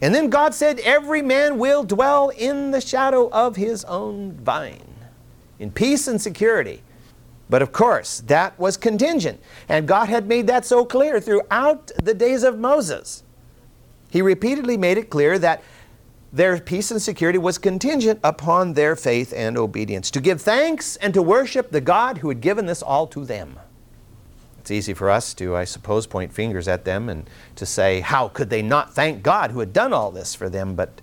And 0.00 0.14
then 0.14 0.30
God 0.30 0.54
said, 0.54 0.78
Every 0.80 1.22
man 1.22 1.58
will 1.58 1.84
dwell 1.84 2.30
in 2.30 2.70
the 2.70 2.80
shadow 2.80 3.28
of 3.30 3.56
his 3.56 3.84
own 3.84 4.32
vine, 4.32 4.94
in 5.58 5.70
peace 5.70 6.06
and 6.06 6.20
security. 6.20 6.82
But 7.50 7.62
of 7.62 7.72
course, 7.72 8.20
that 8.20 8.58
was 8.58 8.76
contingent. 8.76 9.40
And 9.68 9.88
God 9.88 10.08
had 10.08 10.28
made 10.28 10.46
that 10.46 10.64
so 10.64 10.84
clear 10.84 11.20
throughout 11.20 11.90
the 12.02 12.14
days 12.14 12.44
of 12.44 12.58
Moses. 12.58 13.24
He 14.08 14.22
repeatedly 14.22 14.76
made 14.76 14.96
it 14.96 15.10
clear 15.10 15.38
that 15.40 15.62
their 16.32 16.58
peace 16.60 16.92
and 16.92 17.02
security 17.02 17.38
was 17.38 17.58
contingent 17.58 18.20
upon 18.22 18.74
their 18.74 18.94
faith 18.94 19.32
and 19.36 19.58
obedience, 19.58 20.12
to 20.12 20.20
give 20.20 20.40
thanks 20.40 20.94
and 20.96 21.12
to 21.12 21.22
worship 21.22 21.72
the 21.72 21.80
God 21.80 22.18
who 22.18 22.28
had 22.28 22.40
given 22.40 22.66
this 22.66 22.82
all 22.82 23.08
to 23.08 23.24
them. 23.24 23.58
It's 24.60 24.70
easy 24.70 24.94
for 24.94 25.10
us 25.10 25.34
to, 25.34 25.56
I 25.56 25.64
suppose, 25.64 26.06
point 26.06 26.32
fingers 26.32 26.68
at 26.68 26.84
them 26.84 27.08
and 27.08 27.28
to 27.56 27.66
say, 27.66 27.98
how 27.98 28.28
could 28.28 28.48
they 28.48 28.62
not 28.62 28.94
thank 28.94 29.24
God 29.24 29.50
who 29.50 29.58
had 29.58 29.72
done 29.72 29.92
all 29.92 30.12
this 30.12 30.36
for 30.36 30.48
them? 30.48 30.76
But 30.76 31.00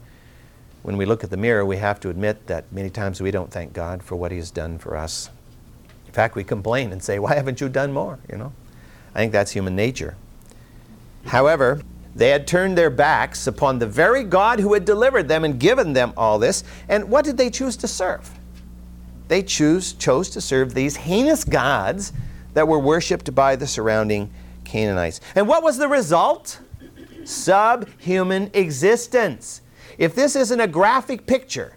when 0.84 0.96
we 0.96 1.06
look 1.06 1.26
at 1.26 1.30
the 1.30 1.36
mirror, 1.36 1.66
we 1.66 1.76
have 1.76 2.00
to 2.02 2.10
admit 2.10 2.48
that 2.48 2.72
many 2.72 2.90
times 2.90 3.20
we 3.20 3.32
don't 3.32 3.52
thank 3.52 3.74
God 3.74 4.04
for 4.04 4.16
what 4.16 4.32
He 4.32 4.38
has 4.38 4.52
done 4.52 4.78
for 4.78 4.96
us. 4.96 5.30
In 6.18 6.24
fact, 6.24 6.34
we 6.34 6.44
complain 6.44 6.92
and 6.94 7.04
say, 7.04 7.20
why 7.20 7.36
haven't 7.36 7.62
you 7.62 7.70
done 7.70 7.94
more? 7.94 8.18
You 8.28 8.40
know, 8.40 8.52
I 9.14 9.20
think 9.20 9.32
that's 9.32 9.52
human 9.52 9.76
nature. 9.76 10.16
However, 11.28 11.80
they 12.16 12.30
had 12.30 12.48
turned 12.48 12.76
their 12.76 12.90
backs 12.90 13.46
upon 13.46 13.78
the 13.78 13.86
very 13.86 14.24
God 14.24 14.60
who 14.60 14.74
had 14.74 14.84
delivered 14.84 15.28
them 15.28 15.44
and 15.44 15.60
given 15.60 15.94
them 15.94 16.14
all 16.18 16.40
this. 16.40 16.64
And 16.90 17.08
what 17.12 17.24
did 17.24 17.38
they 17.38 17.52
choose 17.52 17.78
to 17.78 17.88
serve? 17.88 18.32
They 19.28 19.44
choose, 19.44 19.94
chose 19.94 20.32
to 20.32 20.42
serve 20.42 20.74
these 20.74 20.96
heinous 20.96 21.44
gods 21.44 22.14
that 22.56 22.68
were 22.68 22.80
worshiped 22.80 23.36
by 23.36 23.56
the 23.56 23.68
surrounding 23.68 24.32
Canaanites. 24.64 25.22
And 25.36 25.48
what 25.48 25.62
was 25.62 25.78
the 25.78 25.88
result? 25.88 26.60
Subhuman 27.26 28.50
existence. 28.56 29.62
If 30.00 30.16
this 30.16 30.36
isn't 30.36 30.60
a 30.62 30.68
graphic 30.68 31.28
picture 31.28 31.74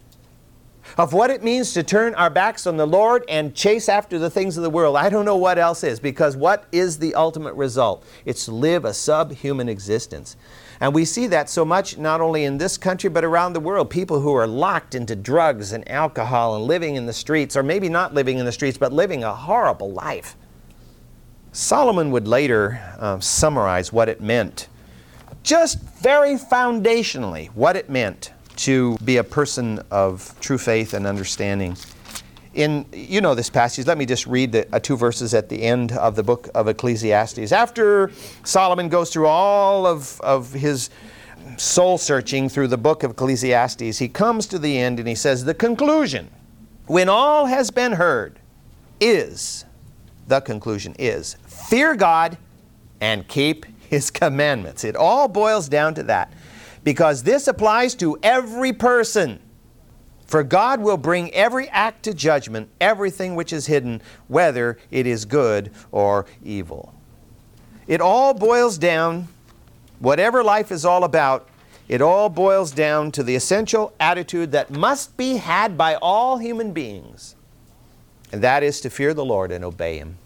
of 0.98 1.12
what 1.12 1.30
it 1.30 1.42
means 1.42 1.72
to 1.74 1.82
turn 1.82 2.14
our 2.14 2.30
backs 2.30 2.66
on 2.66 2.76
the 2.76 2.86
Lord 2.86 3.24
and 3.28 3.54
chase 3.54 3.88
after 3.88 4.18
the 4.18 4.30
things 4.30 4.56
of 4.56 4.62
the 4.62 4.70
world. 4.70 4.96
I 4.96 5.08
don't 5.08 5.24
know 5.24 5.36
what 5.36 5.58
else 5.58 5.84
is, 5.84 6.00
because 6.00 6.36
what 6.36 6.64
is 6.72 6.98
the 6.98 7.14
ultimate 7.14 7.54
result? 7.54 8.04
It's 8.24 8.44
to 8.46 8.52
live 8.52 8.84
a 8.84 8.94
subhuman 8.94 9.68
existence. 9.68 10.36
And 10.80 10.94
we 10.94 11.04
see 11.04 11.26
that 11.26 11.50
so 11.50 11.64
much 11.64 11.98
not 11.98 12.20
only 12.20 12.44
in 12.44 12.56
this 12.56 12.78
country 12.78 13.10
but 13.10 13.24
around 13.24 13.52
the 13.52 13.60
world. 13.60 13.90
People 13.90 14.20
who 14.20 14.34
are 14.34 14.46
locked 14.46 14.94
into 14.94 15.14
drugs 15.14 15.72
and 15.72 15.88
alcohol 15.90 16.56
and 16.56 16.64
living 16.64 16.96
in 16.96 17.06
the 17.06 17.12
streets, 17.12 17.56
or 17.56 17.62
maybe 17.62 17.88
not 17.88 18.14
living 18.14 18.38
in 18.38 18.46
the 18.46 18.52
streets, 18.52 18.78
but 18.78 18.92
living 18.92 19.22
a 19.22 19.34
horrible 19.34 19.92
life. 19.92 20.36
Solomon 21.52 22.10
would 22.12 22.26
later 22.26 22.80
uh, 22.98 23.20
summarize 23.20 23.92
what 23.92 24.08
it 24.08 24.20
meant, 24.20 24.68
just 25.42 25.80
very 25.80 26.36
foundationally, 26.36 27.48
what 27.48 27.76
it 27.76 27.90
meant 27.90 28.32
to 28.60 28.96
be 28.98 29.16
a 29.16 29.24
person 29.24 29.80
of 29.90 30.34
true 30.40 30.58
faith 30.58 30.92
and 30.92 31.06
understanding. 31.06 31.76
In 32.52 32.84
you 32.92 33.20
know 33.20 33.34
this 33.34 33.48
passage, 33.48 33.86
let 33.86 33.96
me 33.96 34.04
just 34.04 34.26
read 34.26 34.52
the 34.52 34.74
uh, 34.74 34.78
two 34.80 34.96
verses 34.96 35.32
at 35.34 35.48
the 35.48 35.62
end 35.62 35.92
of 35.92 36.14
the 36.14 36.22
book 36.22 36.48
of 36.54 36.68
Ecclesiastes. 36.68 37.52
After 37.52 38.10
Solomon 38.44 38.88
goes 38.88 39.10
through 39.10 39.28
all 39.28 39.86
of, 39.86 40.20
of 40.20 40.52
his 40.52 40.90
soul 41.56 41.96
searching 41.96 42.48
through 42.48 42.68
the 42.68 42.76
book 42.76 43.02
of 43.02 43.12
Ecclesiastes, 43.12 43.98
he 43.98 44.08
comes 44.08 44.46
to 44.48 44.58
the 44.58 44.78
end 44.78 44.98
and 44.98 45.08
he 45.08 45.14
says, 45.14 45.44
The 45.44 45.54
conclusion, 45.54 46.28
when 46.86 47.08
all 47.08 47.46
has 47.46 47.70
been 47.70 47.92
heard, 47.92 48.40
is 49.00 49.64
the 50.26 50.40
conclusion 50.40 50.94
is 50.98 51.36
fear 51.46 51.96
God 51.96 52.36
and 53.00 53.26
keep 53.26 53.64
his 53.88 54.10
commandments. 54.10 54.84
It 54.84 54.96
all 54.96 55.28
boils 55.28 55.68
down 55.68 55.94
to 55.94 56.02
that 56.04 56.32
because 56.84 57.22
this 57.22 57.48
applies 57.48 57.94
to 57.96 58.18
every 58.22 58.72
person. 58.72 59.40
For 60.26 60.44
God 60.44 60.80
will 60.80 60.96
bring 60.96 61.34
every 61.34 61.68
act 61.70 62.04
to 62.04 62.14
judgment, 62.14 62.68
everything 62.80 63.34
which 63.34 63.52
is 63.52 63.66
hidden, 63.66 64.00
whether 64.28 64.78
it 64.90 65.06
is 65.06 65.24
good 65.24 65.72
or 65.90 66.26
evil. 66.44 66.94
It 67.88 68.00
all 68.00 68.32
boils 68.32 68.78
down, 68.78 69.26
whatever 69.98 70.44
life 70.44 70.70
is 70.70 70.84
all 70.84 71.02
about, 71.02 71.48
it 71.88 72.00
all 72.00 72.28
boils 72.28 72.70
down 72.70 73.10
to 73.12 73.24
the 73.24 73.34
essential 73.34 73.92
attitude 73.98 74.52
that 74.52 74.70
must 74.70 75.16
be 75.16 75.38
had 75.38 75.76
by 75.76 75.96
all 75.96 76.38
human 76.38 76.72
beings, 76.72 77.34
and 78.30 78.40
that 78.42 78.62
is 78.62 78.80
to 78.82 78.90
fear 78.90 79.12
the 79.12 79.24
Lord 79.24 79.50
and 79.50 79.64
obey 79.64 79.98
Him. 79.98 80.16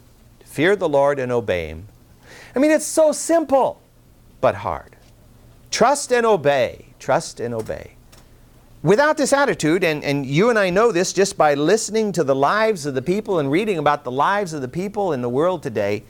To 0.41 0.45
fear 0.45 0.75
the 0.75 0.87
Lord 0.87 1.17
and 1.17 1.31
obey 1.31 1.69
Him. 1.69 1.87
I 2.55 2.59
mean, 2.59 2.69
it's 2.69 2.85
so 2.85 3.11
simple, 3.11 3.81
but 4.41 4.53
hard. 4.53 4.94
Trust 5.71 6.11
and 6.11 6.25
obey. 6.25 6.87
Trust 6.99 7.39
and 7.39 7.53
obey. 7.53 7.91
Without 8.83 9.17
this 9.17 9.33
attitude, 9.33 9.83
and, 9.83 10.03
and 10.03 10.25
you 10.25 10.49
and 10.49 10.59
I 10.59 10.69
know 10.69 10.91
this 10.91 11.11
just 11.11 11.37
by 11.37 11.55
listening 11.55 12.11
to 12.11 12.23
the 12.23 12.35
lives 12.35 12.85
of 12.85 12.93
the 12.93 13.01
people 13.01 13.39
and 13.39 13.49
reading 13.49 13.79
about 13.79 14.03
the 14.03 14.11
lives 14.11 14.53
of 14.53 14.61
the 14.61 14.67
people 14.67 15.11
in 15.11 15.21
the 15.21 15.29
world 15.29 15.63
today, 15.63 16.03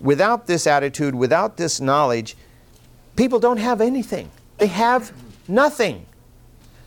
without 0.00 0.46
this 0.46 0.66
attitude, 0.66 1.14
without 1.14 1.56
this 1.56 1.80
knowledge, 1.80 2.36
people 3.14 3.38
don't 3.38 3.58
have 3.58 3.80
anything. 3.80 4.28
They 4.58 4.66
have 4.66 5.12
nothing. 5.46 6.04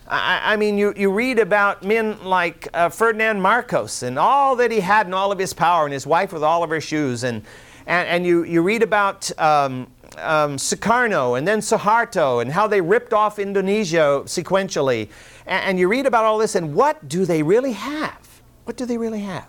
I, 0.07 0.53
I 0.53 0.55
mean, 0.57 0.77
you, 0.77 0.93
you 0.97 1.11
read 1.11 1.39
about 1.39 1.83
men 1.83 2.21
like 2.23 2.67
uh, 2.73 2.89
Ferdinand 2.89 3.41
Marcos 3.41 4.03
and 4.03 4.19
all 4.19 4.57
that 4.57 4.71
he 4.71 4.81
had 4.81 5.05
and 5.07 5.15
all 5.15 5.31
of 5.31 5.39
his 5.39 5.53
power, 5.53 5.85
and 5.85 5.93
his 5.93 6.05
wife 6.05 6.33
with 6.33 6.43
all 6.43 6.63
of 6.63 6.69
her 6.69 6.81
shoes, 6.81 7.23
and, 7.23 7.43
and, 7.87 8.07
and 8.09 8.25
you, 8.25 8.43
you 8.43 8.61
read 8.61 8.83
about 8.83 9.31
um, 9.39 9.87
um, 10.17 10.57
Sukarno 10.57 11.37
and 11.37 11.47
then 11.47 11.59
Suharto 11.59 12.41
and 12.41 12.51
how 12.51 12.67
they 12.67 12.81
ripped 12.81 13.13
off 13.13 13.39
Indonesia 13.39 14.21
sequentially. 14.25 15.09
And, 15.45 15.65
and 15.65 15.79
you 15.79 15.87
read 15.87 16.05
about 16.05 16.25
all 16.25 16.37
this, 16.37 16.55
and 16.55 16.73
what 16.75 17.07
do 17.07 17.25
they 17.25 17.43
really 17.43 17.73
have? 17.73 18.41
What 18.65 18.77
do 18.77 18.85
they 18.85 18.97
really 18.97 19.21
have? 19.21 19.47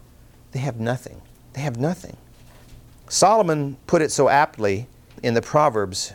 They 0.53 0.61
have 0.61 0.81
nothing. 0.81 1.21
They 1.53 1.61
have 1.61 1.79
nothing. 1.79 2.17
Solomon 3.09 3.77
put 3.87 4.03
it 4.03 4.11
so 4.11 4.29
aptly 4.29 4.89
in 5.23 5.35
the 5.35 5.43
Proverbs 5.43 6.13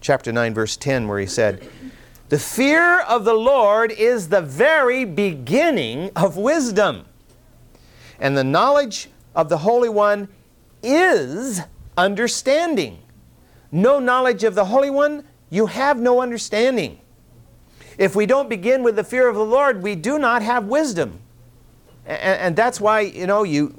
chapter 0.00 0.32
9 0.32 0.52
verse 0.54 0.76
10 0.76 1.08
where 1.08 1.18
he 1.18 1.26
said, 1.26 1.66
"The 2.28 2.38
fear 2.38 3.00
of 3.00 3.24
the 3.24 3.34
Lord 3.34 3.92
is 3.92 4.28
the 4.28 4.42
very 4.42 5.04
beginning 5.04 6.10
of 6.16 6.36
wisdom, 6.36 7.04
and 8.18 8.36
the 8.36 8.44
knowledge 8.44 9.08
of 9.34 9.48
the 9.48 9.58
Holy 9.58 9.88
One 9.88 10.28
is 10.82 11.62
understanding." 11.96 13.01
No 13.72 13.98
knowledge 13.98 14.44
of 14.44 14.54
the 14.54 14.66
Holy 14.66 14.90
One, 14.90 15.24
you 15.50 15.66
have 15.66 15.98
no 15.98 16.20
understanding. 16.20 17.00
If 17.98 18.14
we 18.14 18.26
don't 18.26 18.48
begin 18.48 18.82
with 18.82 18.96
the 18.96 19.04
fear 19.04 19.28
of 19.28 19.34
the 19.34 19.44
Lord, 19.44 19.82
we 19.82 19.94
do 19.94 20.18
not 20.18 20.42
have 20.42 20.66
wisdom. 20.66 21.20
And, 22.06 22.20
and 22.20 22.56
that's 22.56 22.80
why, 22.80 23.00
you 23.00 23.26
know, 23.26 23.42
you 23.42 23.78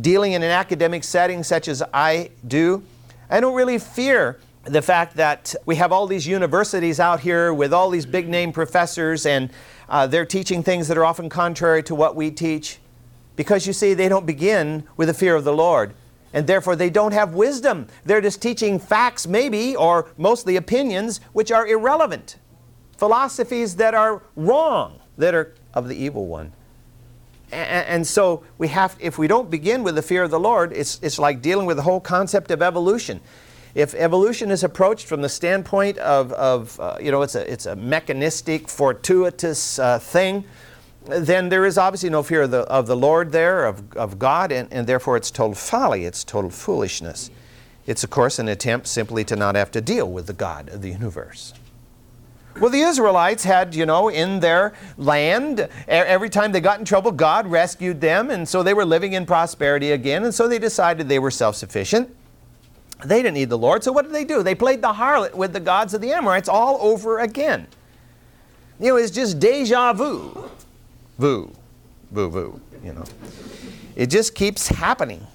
dealing 0.00 0.32
in 0.32 0.42
an 0.42 0.50
academic 0.50 1.04
setting 1.04 1.42
such 1.42 1.68
as 1.68 1.82
I 1.92 2.30
do, 2.46 2.82
I 3.30 3.40
don't 3.40 3.54
really 3.54 3.78
fear 3.78 4.38
the 4.64 4.82
fact 4.82 5.16
that 5.16 5.54
we 5.64 5.76
have 5.76 5.92
all 5.92 6.06
these 6.06 6.26
universities 6.26 7.00
out 7.00 7.20
here 7.20 7.54
with 7.54 7.72
all 7.72 7.90
these 7.90 8.04
big 8.04 8.28
name 8.28 8.52
professors 8.52 9.24
and 9.24 9.50
uh, 9.88 10.06
they're 10.06 10.26
teaching 10.26 10.62
things 10.62 10.88
that 10.88 10.98
are 10.98 11.04
often 11.04 11.28
contrary 11.28 11.82
to 11.84 11.94
what 11.94 12.14
we 12.16 12.30
teach. 12.30 12.78
Because 13.36 13.66
you 13.66 13.72
see, 13.72 13.94
they 13.94 14.08
don't 14.08 14.26
begin 14.26 14.84
with 14.96 15.08
the 15.08 15.14
fear 15.14 15.36
of 15.36 15.44
the 15.44 15.54
Lord 15.54 15.94
and 16.32 16.46
therefore 16.46 16.76
they 16.76 16.90
don't 16.90 17.12
have 17.12 17.34
wisdom. 17.34 17.86
They're 18.04 18.20
just 18.20 18.42
teaching 18.42 18.78
facts, 18.78 19.26
maybe, 19.26 19.74
or 19.74 20.10
mostly 20.16 20.56
opinions, 20.56 21.20
which 21.32 21.50
are 21.50 21.66
irrelevant. 21.66 22.36
Philosophies 22.96 23.76
that 23.76 23.94
are 23.94 24.22
wrong, 24.36 25.00
that 25.16 25.34
are 25.34 25.54
of 25.74 25.88
the 25.88 25.96
evil 25.96 26.26
one. 26.26 26.52
And, 27.50 28.06
so 28.06 28.44
we 28.58 28.68
have, 28.68 28.94
if 29.00 29.16
we 29.16 29.26
don't 29.26 29.50
begin 29.50 29.82
with 29.82 29.94
the 29.94 30.02
fear 30.02 30.22
of 30.22 30.30
the 30.30 30.38
Lord, 30.38 30.70
it's, 30.72 30.98
it's 31.02 31.18
like 31.18 31.40
dealing 31.40 31.64
with 31.64 31.78
the 31.78 31.82
whole 31.82 32.00
concept 32.00 32.50
of 32.50 32.60
evolution. 32.60 33.20
if 33.74 33.94
evolution 33.94 34.50
is 34.50 34.64
approached 34.64 35.06
from 35.06 35.22
the 35.22 35.28
standpoint 35.28 35.96
of, 35.98 36.32
of 36.32 36.78
uh, 36.80 36.98
you 37.00 37.10
know, 37.10 37.22
it's 37.22 37.34
a, 37.34 37.50
it's 37.50 37.64
a 37.66 37.76
mechanistic, 37.76 38.68
fortuitous 38.68 39.78
uh, 39.78 39.98
thing, 39.98 40.44
then 41.04 41.48
there 41.48 41.64
is 41.64 41.78
obviously 41.78 42.10
no 42.10 42.22
fear 42.22 42.42
of 42.42 42.50
the, 42.50 42.60
of 42.62 42.86
the 42.86 42.96
Lord 42.96 43.32
there, 43.32 43.64
of, 43.64 43.96
of 43.96 44.18
God, 44.18 44.52
and, 44.52 44.70
and 44.72 44.86
therefore 44.86 45.16
it's 45.16 45.30
total 45.30 45.54
folly, 45.54 46.04
it's 46.04 46.24
total 46.24 46.50
foolishness. 46.50 47.30
It's, 47.86 48.04
of 48.04 48.10
course, 48.10 48.38
an 48.38 48.48
attempt 48.48 48.86
simply 48.86 49.24
to 49.24 49.36
not 49.36 49.54
have 49.54 49.70
to 49.70 49.80
deal 49.80 50.10
with 50.10 50.26
the 50.26 50.34
God 50.34 50.68
of 50.68 50.82
the 50.82 50.90
universe. 50.90 51.54
Well, 52.60 52.70
the 52.70 52.80
Israelites 52.80 53.44
had, 53.44 53.74
you 53.74 53.86
know, 53.86 54.08
in 54.08 54.40
their 54.40 54.74
land, 54.96 55.68
every 55.86 56.28
time 56.28 56.50
they 56.52 56.60
got 56.60 56.80
in 56.80 56.84
trouble, 56.84 57.12
God 57.12 57.46
rescued 57.46 58.00
them, 58.00 58.30
and 58.30 58.48
so 58.48 58.62
they 58.62 58.74
were 58.74 58.84
living 58.84 59.12
in 59.12 59.24
prosperity 59.24 59.92
again, 59.92 60.24
and 60.24 60.34
so 60.34 60.48
they 60.48 60.58
decided 60.58 61.08
they 61.08 61.20
were 61.20 61.30
self 61.30 61.56
sufficient. 61.56 62.14
They 63.04 63.22
didn't 63.22 63.34
need 63.34 63.48
the 63.48 63.58
Lord, 63.58 63.84
so 63.84 63.92
what 63.92 64.04
did 64.04 64.12
they 64.12 64.24
do? 64.24 64.42
They 64.42 64.56
played 64.56 64.82
the 64.82 64.92
harlot 64.92 65.34
with 65.34 65.52
the 65.52 65.60
gods 65.60 65.94
of 65.94 66.00
the 66.00 66.12
Amorites 66.12 66.48
all 66.48 66.78
over 66.80 67.20
again. 67.20 67.68
You 68.80 68.88
know, 68.88 68.96
it's 68.96 69.12
just 69.12 69.38
deja 69.38 69.92
vu. 69.92 70.50
Vu. 71.18 71.52
Vu, 72.10 72.30
vu, 72.30 72.60
you 72.82 72.92
know. 72.92 73.04
It 73.96 74.06
just 74.08 74.34
keeps 74.34 74.68
happening 74.68 75.26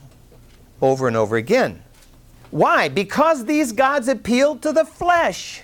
over 0.82 1.08
and 1.08 1.16
over 1.16 1.36
again. 1.36 1.84
Why? 2.52 2.88
Because 2.90 3.46
these 3.46 3.72
gods 3.72 4.08
appealed 4.08 4.62
to 4.62 4.72
the 4.72 4.86
flesh. 4.86 5.64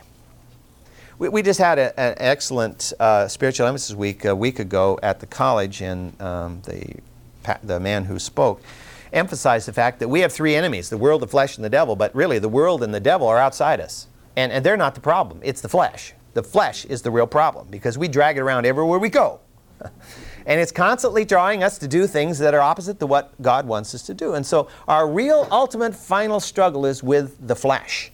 We, 1.18 1.30
we 1.30 1.42
just 1.42 1.60
had 1.60 1.80
a, 1.80 2.00
an 2.00 2.16
excellent 2.18 2.94
uh, 3.00 3.28
spiritual 3.28 3.68
emphasis 3.68 3.96
week 3.96 4.26
a 4.26 4.36
week 4.36 4.60
ago 4.60 5.00
at 5.02 5.20
the 5.20 5.26
college, 5.26 5.82
and 5.82 6.20
um, 6.22 6.62
the, 6.66 6.96
the 7.64 7.80
man 7.80 8.06
who 8.06 8.20
spoke 8.20 8.62
emphasized 9.12 9.68
the 9.68 9.74
fact 9.74 10.00
that 10.00 10.08
we 10.08 10.20
have 10.20 10.32
three 10.32 10.56
enemies 10.56 10.90
the 10.90 10.98
world, 10.98 11.22
the 11.22 11.28
flesh, 11.28 11.58
and 11.58 11.66
the 11.66 11.70
devil, 11.70 11.96
but 11.96 12.14
really 12.14 12.40
the 12.40 12.50
world 12.50 12.84
and 12.84 12.94
the 12.94 13.00
devil 13.00 13.28
are 13.28 13.38
outside 13.38 13.80
us. 13.80 14.08
And, 14.36 14.52
and 14.52 14.66
they're 14.66 14.78
not 14.78 14.96
the 14.96 15.02
problem, 15.02 15.40
it's 15.44 15.62
the 15.62 15.70
flesh. 15.70 16.14
The 16.34 16.44
flesh 16.44 16.86
is 16.86 17.02
the 17.02 17.12
real 17.12 17.28
problem 17.28 17.68
because 17.70 17.98
we 17.98 18.08
drag 18.08 18.38
it 18.38 18.42
around 18.42 18.66
everywhere 18.66 19.00
we 19.00 19.10
go. 19.10 19.40
And 20.46 20.60
it's 20.60 20.72
constantly 20.72 21.26
drawing 21.26 21.64
us 21.64 21.78
to 21.78 21.88
do 21.88 22.08
things 22.08 22.40
that 22.40 22.54
are 22.54 22.62
opposite 22.62 23.00
to 23.00 23.08
what 23.08 23.40
God 23.42 23.68
wants 23.68 23.94
us 23.96 24.04
to 24.04 24.14
do. 24.14 24.34
And 24.34 24.46
so 24.46 24.68
our 24.88 25.10
real 25.10 25.48
ultimate 25.52 25.96
final 25.96 26.40
struggle 26.40 26.86
is 26.86 27.04
with 27.04 27.48
the 27.48 27.56
flesh. 27.56 28.12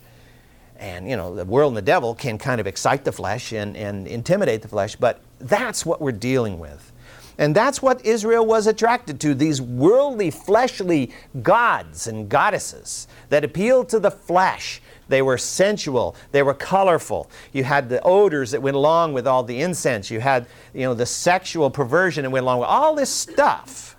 And, 0.77 1.09
you 1.09 1.15
know, 1.15 1.33
the 1.33 1.45
world 1.45 1.69
and 1.69 1.77
the 1.77 1.81
devil 1.81 2.13
can 2.13 2.37
kind 2.37 2.59
of 2.59 2.67
excite 2.67 3.05
the 3.05 3.11
flesh 3.11 3.53
and, 3.53 3.77
and 3.77 4.07
intimidate 4.07 4.61
the 4.61 4.67
flesh, 4.67 4.95
but 4.95 5.21
that's 5.39 5.85
what 5.85 6.01
we're 6.01 6.11
dealing 6.11 6.59
with. 6.59 6.91
And 7.37 7.55
that's 7.55 7.81
what 7.81 8.05
Israel 8.05 8.45
was 8.45 8.67
attracted 8.67 9.19
to 9.21 9.33
these 9.33 9.61
worldly, 9.61 10.31
fleshly 10.31 11.11
gods 11.41 12.07
and 12.07 12.29
goddesses 12.29 13.07
that 13.29 13.43
appealed 13.43 13.89
to 13.89 13.99
the 13.99 14.11
flesh. 14.11 14.81
They 15.07 15.21
were 15.21 15.37
sensual, 15.37 16.15
they 16.31 16.41
were 16.41 16.53
colorful. 16.53 17.29
You 17.53 17.63
had 17.63 17.89
the 17.89 18.01
odors 18.01 18.51
that 18.51 18.61
went 18.61 18.75
along 18.75 19.13
with 19.13 19.27
all 19.27 19.43
the 19.43 19.61
incense, 19.61 20.09
you 20.09 20.19
had 20.19 20.47
you 20.73 20.81
know, 20.81 20.93
the 20.93 21.05
sexual 21.05 21.69
perversion 21.69 22.23
that 22.23 22.31
went 22.31 22.43
along 22.43 22.59
with 22.59 22.69
all 22.69 22.95
this 22.95 23.09
stuff. 23.09 23.95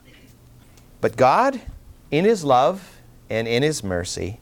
But 1.00 1.16
God, 1.16 1.60
in 2.10 2.24
His 2.24 2.44
love 2.44 3.00
and 3.30 3.46
in 3.46 3.62
His 3.62 3.84
mercy, 3.84 4.40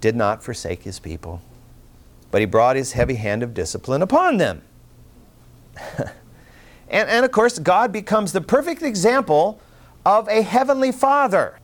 did 0.00 0.16
not 0.16 0.42
forsake 0.42 0.84
His 0.84 0.98
people 0.98 1.42
but 2.30 2.40
he 2.40 2.46
brought 2.46 2.76
his 2.76 2.92
heavy 2.92 3.16
hand 3.16 3.42
of 3.42 3.54
discipline 3.54 4.02
upon 4.02 4.36
them. 4.36 4.62
and, 5.98 7.08
and 7.08 7.24
of 7.24 7.32
course, 7.32 7.58
God 7.58 7.92
becomes 7.92 8.32
the 8.32 8.40
perfect 8.40 8.82
example 8.82 9.60
of 10.06 10.28
a 10.28 10.42
heavenly 10.42 10.92
father. 10.92 11.58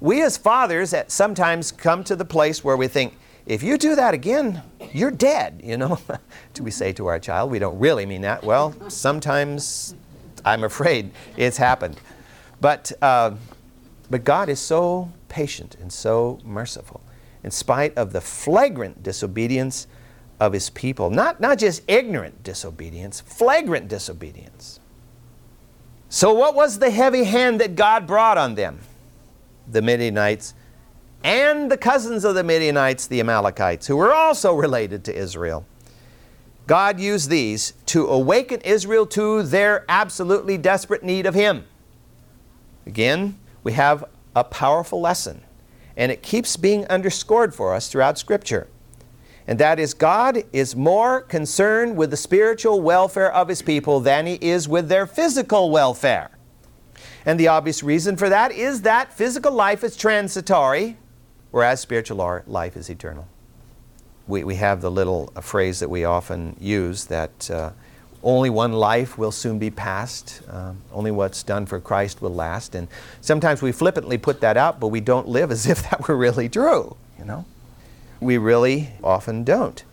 We 0.00 0.22
as 0.22 0.36
fathers 0.36 0.94
sometimes 1.06 1.72
come 1.72 2.04
to 2.04 2.16
the 2.16 2.24
place 2.24 2.64
where 2.64 2.76
we 2.76 2.88
think, 2.88 3.16
if 3.46 3.62
you 3.62 3.76
do 3.76 3.94
that 3.94 4.14
again, 4.14 4.62
you're 4.92 5.10
dead, 5.10 5.60
you 5.62 5.76
know. 5.76 5.98
do 6.54 6.62
we 6.62 6.70
say 6.70 6.92
to 6.94 7.06
our 7.06 7.18
child? 7.18 7.50
We 7.50 7.58
don't 7.58 7.78
really 7.78 8.06
mean 8.06 8.22
that. 8.22 8.42
Well, 8.42 8.74
sometimes 8.88 9.94
I'm 10.44 10.64
afraid 10.64 11.10
it's 11.36 11.56
happened. 11.56 12.00
But, 12.60 12.92
uh, 13.02 13.32
but 14.10 14.24
God 14.24 14.48
is 14.48 14.60
so 14.60 15.12
patient 15.28 15.76
and 15.80 15.92
so 15.92 16.38
merciful 16.44 17.02
in 17.42 17.50
spite 17.50 17.94
of 17.96 18.12
the 18.12 18.20
flagrant 18.20 19.02
disobedience 19.02 19.86
of 20.40 20.52
his 20.52 20.70
people. 20.70 21.10
Not, 21.10 21.40
not 21.40 21.58
just 21.58 21.82
ignorant 21.86 22.42
disobedience, 22.42 23.20
flagrant 23.20 23.88
disobedience. 23.88 24.80
So, 26.08 26.32
what 26.32 26.54
was 26.54 26.78
the 26.78 26.90
heavy 26.90 27.24
hand 27.24 27.60
that 27.60 27.74
God 27.74 28.06
brought 28.06 28.38
on 28.38 28.54
them? 28.54 28.78
The 29.70 29.82
Midianites 29.82 30.54
and 31.24 31.70
the 31.70 31.78
cousins 31.78 32.22
of 32.22 32.34
the 32.34 32.44
Midianites, 32.44 33.06
the 33.06 33.18
Amalekites, 33.18 33.86
who 33.86 33.96
were 33.96 34.12
also 34.12 34.54
related 34.54 35.02
to 35.04 35.16
Israel. 35.16 35.66
God 36.66 37.00
used 37.00 37.30
these 37.30 37.72
to 37.86 38.06
awaken 38.06 38.60
Israel 38.60 39.06
to 39.06 39.42
their 39.42 39.84
absolutely 39.88 40.58
desperate 40.58 41.02
need 41.02 41.24
of 41.24 41.34
Him. 41.34 41.64
Again, 42.86 43.38
we 43.62 43.72
have 43.72 44.04
a 44.36 44.44
powerful 44.44 45.00
lesson 45.00 45.42
and 45.96 46.12
it 46.12 46.22
keeps 46.22 46.56
being 46.56 46.86
underscored 46.86 47.54
for 47.54 47.74
us 47.74 47.88
throughout 47.88 48.18
Scripture. 48.18 48.68
And 49.46 49.58
that 49.60 49.78
is, 49.78 49.94
God 49.94 50.42
is 50.52 50.74
more 50.74 51.20
concerned 51.20 51.96
with 51.96 52.10
the 52.10 52.16
spiritual 52.16 52.80
welfare 52.80 53.32
of 53.32 53.48
His 53.48 53.62
people 53.62 54.00
than 54.00 54.26
He 54.26 54.34
is 54.40 54.68
with 54.68 54.88
their 54.88 55.06
physical 55.06 55.70
welfare. 55.70 56.30
And 57.24 57.40
the 57.40 57.48
obvious 57.48 57.82
reason 57.82 58.16
for 58.16 58.28
that 58.28 58.52
is 58.52 58.82
that 58.82 59.12
physical 59.12 59.52
life 59.52 59.84
is 59.84 59.96
transitory, 59.96 60.96
whereas 61.54 61.80
spiritual 61.80 62.42
life 62.48 62.76
is 62.76 62.90
eternal. 62.90 63.28
We, 64.26 64.42
we 64.42 64.56
have 64.56 64.80
the 64.80 64.90
little 64.90 65.28
phrase 65.40 65.78
that 65.78 65.88
we 65.88 66.04
often 66.04 66.56
use 66.58 67.04
that 67.04 67.48
uh, 67.48 67.70
only 68.24 68.50
one 68.50 68.72
life 68.72 69.16
will 69.16 69.30
soon 69.30 69.60
be 69.60 69.70
passed. 69.70 70.42
Um, 70.48 70.78
only 70.92 71.12
what's 71.12 71.44
done 71.44 71.64
for 71.66 71.78
Christ 71.78 72.20
will 72.20 72.34
last. 72.34 72.74
And 72.74 72.88
sometimes 73.20 73.62
we 73.62 73.70
flippantly 73.70 74.18
put 74.18 74.40
that 74.40 74.56
out, 74.56 74.80
but 74.80 74.88
we 74.88 75.00
don't 75.00 75.28
live 75.28 75.52
as 75.52 75.64
if 75.70 75.88
that 75.90 76.08
were 76.08 76.16
really 76.16 76.48
true, 76.48 76.96
you 77.16 77.24
know? 77.24 77.44
We 78.18 78.36
really 78.36 78.88
often 79.04 79.44
don't. 79.44 79.84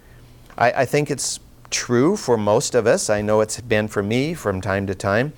I, 0.58 0.72
I 0.72 0.86
think 0.86 1.12
it's 1.12 1.40
true 1.70 2.18
for 2.18 2.38
most 2.38 2.74
of 2.74 2.88
us. 2.88 3.08
I 3.08 3.22
know 3.22 3.40
it's 3.40 3.62
been 3.62 3.88
for 3.88 4.02
me 4.02 4.34
from 4.34 4.62
time 4.62 4.88
to 4.88 4.96
time 4.96 5.34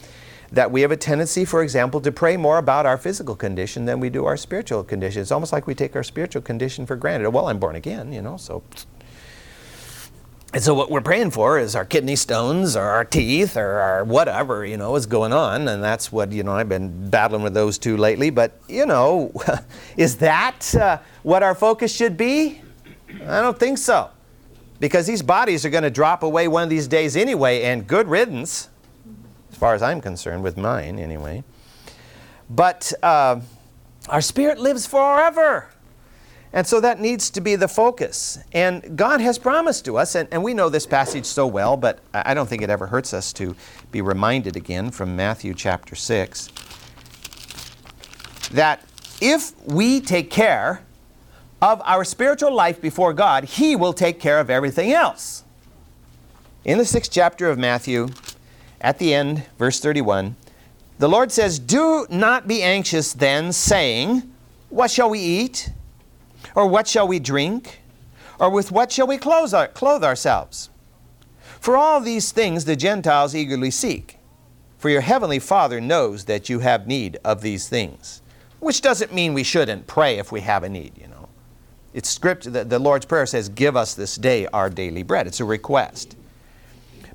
that 0.54 0.72
we 0.72 0.82
have 0.82 0.92
a 0.92 0.98
tendency, 0.98 1.46
for 1.46 1.64
example, 1.64 2.00
to 2.00 2.12
pray 2.12 2.38
more 2.38 2.60
about 2.60 2.86
our 2.86 2.98
physical 2.98 3.36
condition 3.36 3.86
than 3.86 4.00
we 4.00 4.10
do 4.10 4.26
our 4.26 4.38
spiritual 4.38 4.84
condition. 4.84 5.22
It's 5.22 5.32
almost 5.32 5.52
like 5.52 5.68
we 5.68 5.74
take 5.74 5.96
our 5.96 6.04
spiritual 6.04 6.44
condition 6.44 6.86
for 6.86 6.96
granted. 6.96 7.30
Well, 7.32 7.48
I'm 7.48 7.60
born 7.60 7.76
again, 7.76 8.14
you 8.14 8.22
know, 8.22 8.38
so 8.38 8.64
and 10.54 10.62
so 10.62 10.76
what 10.76 10.92
we're 10.92 11.02
praying 11.02 11.32
for 11.32 11.58
is 11.58 11.76
our 11.76 11.84
kidney 11.84 12.16
stones 12.16 12.76
or 12.76 12.84
our 12.84 13.04
teeth 13.04 13.58
or 13.58 13.80
our 13.80 14.04
whatever, 14.04 14.64
you 14.64 14.78
know, 14.78 14.96
is 14.96 15.08
going 15.08 15.34
on. 15.34 15.68
And 15.68 15.84
that's 15.84 16.12
what, 16.12 16.32
you 16.32 16.44
know, 16.44 16.52
I've 16.52 16.70
been 16.70 17.10
battling 17.10 17.42
with 17.42 17.56
those 17.56 17.80
two 17.80 17.98
lately. 17.98 18.30
But, 18.30 18.62
you 18.70 18.86
know, 18.86 19.34
is 19.98 20.18
that 20.18 20.76
uh, 20.76 21.00
what 21.24 21.42
our 21.42 21.56
focus 21.56 21.92
should 21.96 22.18
be? 22.18 22.62
I 23.26 23.42
don't 23.42 23.58
think 23.58 23.80
so. 23.80 24.12
Because 24.80 25.08
these 25.08 25.24
bodies 25.24 25.66
are 25.66 25.72
going 25.72 25.84
to 25.84 25.90
drop 25.90 26.22
away 26.22 26.48
one 26.48 26.62
of 26.62 26.70
these 26.70 26.88
days 26.88 27.16
anyway, 27.16 27.64
and 27.64 27.88
good 27.88 28.08
riddance, 28.08 28.70
far 29.64 29.74
as 29.74 29.82
I'm 29.82 30.02
concerned, 30.02 30.44
with 30.44 30.58
mine 30.58 31.00
anyway. 31.00 31.42
But 32.50 32.92
uh, 33.02 33.40
our 34.10 34.20
spirit 34.20 34.60
lives 34.60 34.86
forever. 34.86 35.70
And 36.52 36.68
so 36.68 36.82
that 36.82 37.00
needs 37.00 37.30
to 37.30 37.40
be 37.40 37.56
the 37.56 37.70
focus. 37.70 38.40
And 38.52 38.98
God 38.98 39.22
has 39.22 39.40
promised 39.40 39.86
to 39.86 39.98
us, 39.98 40.16
and, 40.16 40.28
and, 40.34 40.44
we 40.44 40.54
know 40.54 40.68
this 40.68 40.86
passage 40.86 41.24
so 41.24 41.48
well, 41.48 41.78
but 41.78 42.00
I 42.14 42.34
don't 42.34 42.50
think 42.50 42.62
it 42.62 42.70
ever 42.70 42.88
hurts 42.88 43.14
us 43.14 43.32
to 43.34 43.56
be 43.90 44.02
reminded 44.02 44.58
again 44.58 44.92
from 44.92 45.16
Matthew 45.16 45.54
chapter 45.54 45.96
6 45.96 46.50
that 48.52 48.84
if 49.22 49.54
we 49.66 50.02
take 50.02 50.30
care 50.30 50.82
of 51.62 51.82
our 51.86 52.04
spiritual 52.04 52.54
life 52.54 52.82
before 52.82 53.14
God, 53.14 53.46
He 53.46 53.78
will 53.78 53.94
take 53.94 54.20
care 54.20 54.42
of 54.42 54.50
everything 54.50 54.92
else. 54.92 55.46
In 56.66 56.78
the 56.78 56.86
sixth 56.86 57.14
chapter 57.14 57.50
of 57.50 57.58
Matthew, 57.58 58.10
at 58.84 59.00
the 59.00 59.14
end, 59.14 59.46
verse 59.58 59.80
31, 59.80 60.36
the 61.00 61.08
Lord 61.08 61.32
says, 61.32 61.58
Do 61.58 62.06
not 62.10 62.48
be 62.48 62.62
anxious 62.62 63.14
then, 63.14 63.52
saying, 63.54 64.24
What 64.70 64.92
shall 64.92 65.10
we 65.10 65.20
eat? 65.20 65.72
Or 66.54 66.68
what 66.68 66.88
shall 66.88 67.08
we 67.08 67.20
drink? 67.20 67.80
Or 68.40 68.50
with 68.50 68.72
what 68.72 68.92
shall 68.92 69.08
we 69.08 69.18
clothe, 69.18 69.54
our, 69.54 69.68
clothe 69.70 70.04
ourselves? 70.04 70.70
For 71.60 71.78
all 71.78 72.02
these 72.02 72.32
things 72.32 72.66
the 72.66 72.76
Gentiles 72.76 73.34
eagerly 73.34 73.72
seek. 73.72 74.20
For 74.78 74.90
your 74.90 75.02
heavenly 75.02 75.40
Father 75.40 75.80
knows 75.80 76.26
that 76.26 76.50
you 76.50 76.60
have 76.60 76.86
need 76.86 77.18
of 77.24 77.42
these 77.42 77.70
things. 77.70 78.22
Which 78.60 78.82
doesn't 78.82 79.14
mean 79.14 79.34
we 79.34 79.44
shouldn't 79.44 79.88
pray 79.88 80.18
if 80.18 80.32
we 80.32 80.42
have 80.42 80.64
a 80.64 80.70
need, 80.70 80.98
you 80.98 81.08
know. 81.08 81.30
It's 81.94 82.10
script 82.10 82.52
the, 82.52 82.66
the 82.66 82.80
Lord's 82.80 83.06
Prayer 83.06 83.26
says, 83.26 83.48
Give 83.48 83.78
us 83.78 83.94
this 83.94 84.16
day 84.16 84.46
our 84.48 84.70
daily 84.70 85.04
bread. 85.04 85.26
It's 85.26 85.40
a 85.40 85.46
request. 85.46 86.18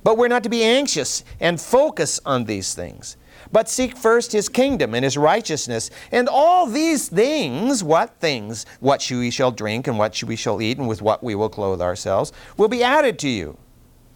But 0.02 0.16
we're 0.16 0.28
not 0.28 0.42
to 0.44 0.48
be 0.48 0.62
anxious 0.62 1.24
and 1.40 1.60
focus 1.60 2.20
on 2.24 2.44
these 2.44 2.74
things. 2.74 3.16
But 3.50 3.68
seek 3.68 3.96
first 3.96 4.32
his 4.32 4.48
kingdom 4.48 4.94
and 4.94 5.04
his 5.04 5.16
righteousness, 5.16 5.90
and 6.12 6.28
all 6.28 6.66
these 6.66 7.08
things, 7.08 7.82
what 7.82 8.20
things? 8.20 8.66
What 8.80 9.08
we 9.10 9.30
shall 9.30 9.50
drink, 9.50 9.86
and 9.86 9.98
what 9.98 10.22
we 10.22 10.36
shall 10.36 10.60
eat, 10.60 10.78
and 10.78 10.88
with 10.88 11.00
what 11.00 11.22
we 11.22 11.34
will 11.34 11.48
clothe 11.48 11.80
ourselves, 11.80 12.32
will 12.56 12.68
be 12.68 12.82
added 12.82 13.18
to 13.20 13.28
you. 13.28 13.56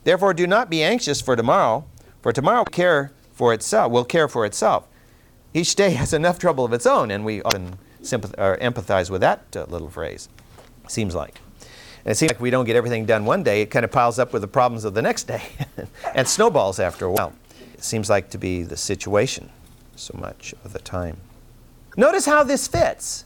Therefore, 0.05 0.35
do 0.35 0.47
not 0.47 0.69
be 0.69 0.83
anxious 0.83 1.21
for 1.21 1.37
tomorrow, 1.37 1.85
for 2.21 2.33
tomorrow 2.33 2.61
will 2.61 2.65
care 2.67 3.13
for 3.33 3.55
itself. 3.55 3.91
Will 3.91 4.05
care 4.05 4.29
for 4.29 4.45
itself. 4.45 4.89
Each 5.55 5.75
day 5.75 5.91
has 6.03 6.13
enough 6.13 6.39
trouble 6.39 6.65
of 6.65 6.73
its 6.73 6.87
own, 6.87 7.11
and 7.11 7.25
we 7.25 7.43
often 7.43 7.79
sympathize, 8.03 8.39
or 8.39 8.57
empathize 8.59 9.11
with 9.11 9.21
that 9.21 9.45
uh, 9.57 9.65
little 9.69 9.91
phrase. 9.91 10.29
Seems 10.89 11.15
like. 11.15 11.41
And 12.05 12.13
it 12.13 12.17
seems 12.17 12.31
like 12.31 12.41
we 12.41 12.51
don't 12.51 12.65
get 12.65 12.77
everything 12.77 13.07
done 13.07 13.25
one 13.25 13.43
day, 13.43 13.63
it 13.63 13.71
kind 13.71 13.85
of 13.85 13.93
piles 13.93 14.19
up 14.19 14.33
with 14.33 14.43
the 14.43 14.49
problems 14.49 14.85
of 14.85 14.95
the 14.95 15.03
next 15.03 15.25
day 15.25 15.43
and 16.15 16.27
snowballs 16.27 16.81
after 16.81 17.05
a 17.05 17.11
while. 17.11 17.33
It 17.75 17.85
seems 17.85 18.11
like 18.11 18.31
to 18.31 18.39
be 18.39 18.63
the 18.63 18.77
situation 18.77 19.51
so 19.97 20.17
much 20.19 20.55
of 20.65 20.73
the 20.73 20.79
time. 20.81 21.19
Notice 21.97 22.27
how 22.27 22.43
this 22.43 22.67
fits. 22.67 23.25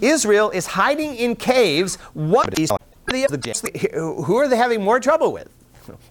Israel 0.00 0.50
is 0.50 0.66
hiding 0.66 1.16
in 1.16 1.34
caves. 1.36 1.96
What 2.12 2.58
is 2.58 2.70
who 3.10 4.36
are 4.36 4.48
they 4.48 4.56
having 4.56 4.82
more 4.82 5.00
trouble 5.00 5.32
with? 5.32 5.48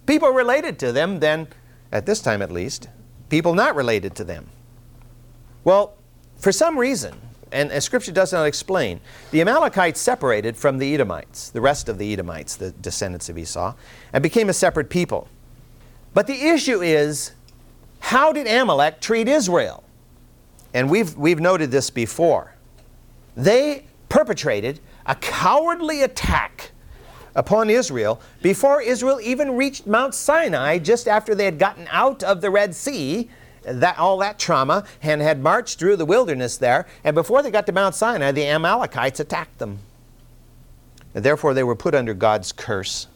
People 0.06 0.30
related 0.30 0.80
to 0.80 0.92
them 0.92 1.20
than, 1.20 1.48
at 1.92 2.06
this 2.06 2.22
time 2.22 2.42
at 2.42 2.52
least, 2.52 2.88
people 3.30 3.54
not 3.54 3.76
related 3.76 4.16
to 4.16 4.24
them. 4.24 4.48
Well, 5.64 5.98
for 6.38 6.52
some 6.52 6.78
reason, 6.78 7.20
and, 7.52 7.72
and 7.72 7.84
Scripture 7.84 8.12
does 8.12 8.34
not 8.34 8.46
explain, 8.46 9.00
the 9.32 9.42
Amalekites 9.42 10.00
separated 10.00 10.58
from 10.58 10.78
the 10.78 10.94
Edomites, 10.94 11.50
the 11.50 11.62
rest 11.62 11.90
of 11.90 11.98
the 11.98 12.12
Edomites, 12.12 12.56
the 12.56 12.72
descendants 12.72 13.30
of 13.30 13.38
Esau, 13.38 13.76
and 14.14 14.22
became 14.22 14.50
a 14.50 14.54
separate 14.54 14.90
people. 14.90 15.28
But 16.14 16.28
the 16.28 16.48
issue 16.48 16.82
is 16.82 17.32
how 18.00 18.32
did 18.32 18.48
Amalek 18.48 19.02
treat 19.02 19.28
Israel? 19.28 19.84
And 20.74 20.90
we've, 20.90 21.16
we've 21.18 21.40
noted 21.40 21.72
this 21.72 21.90
before. 21.90 22.54
They 23.36 23.86
perpetrated 24.10 24.80
a 25.06 25.16
cowardly 25.16 26.02
attack 26.02 26.72
upon 27.36 27.70
Israel 27.70 28.22
before 28.42 28.82
Israel 28.82 29.20
even 29.22 29.56
reached 29.56 29.86
Mount 29.86 30.14
Sinai, 30.14 30.80
just 30.80 31.08
after 31.08 31.36
they 31.36 31.46
had 31.46 31.60
gotten 31.60 31.88
out 31.92 32.24
of 32.24 32.42
the 32.42 32.50
Red 32.50 32.74
Sea 32.74 33.30
that, 33.66 33.98
all 33.98 34.18
that 34.20 34.40
trauma 34.40 34.86
and 35.02 35.22
had 35.22 35.42
marched 35.42 35.80
through 35.80 35.98
the 35.98 36.06
wilderness 36.06 36.58
there. 36.58 36.88
And 37.04 37.14
before 37.16 37.42
they 37.42 37.52
got 37.52 37.66
to 37.66 37.72
Mount 37.72 37.96
Sinai, 37.96 38.32
the 38.32 38.46
Amalekites 38.46 39.20
attacked 39.20 39.58
them. 39.58 39.80
And 41.14 41.24
therefore, 41.24 41.54
they 41.54 41.64
were 41.64 41.76
put 41.76 41.96
under 41.96 42.14
God's 42.14 42.52
curse. 42.52 43.08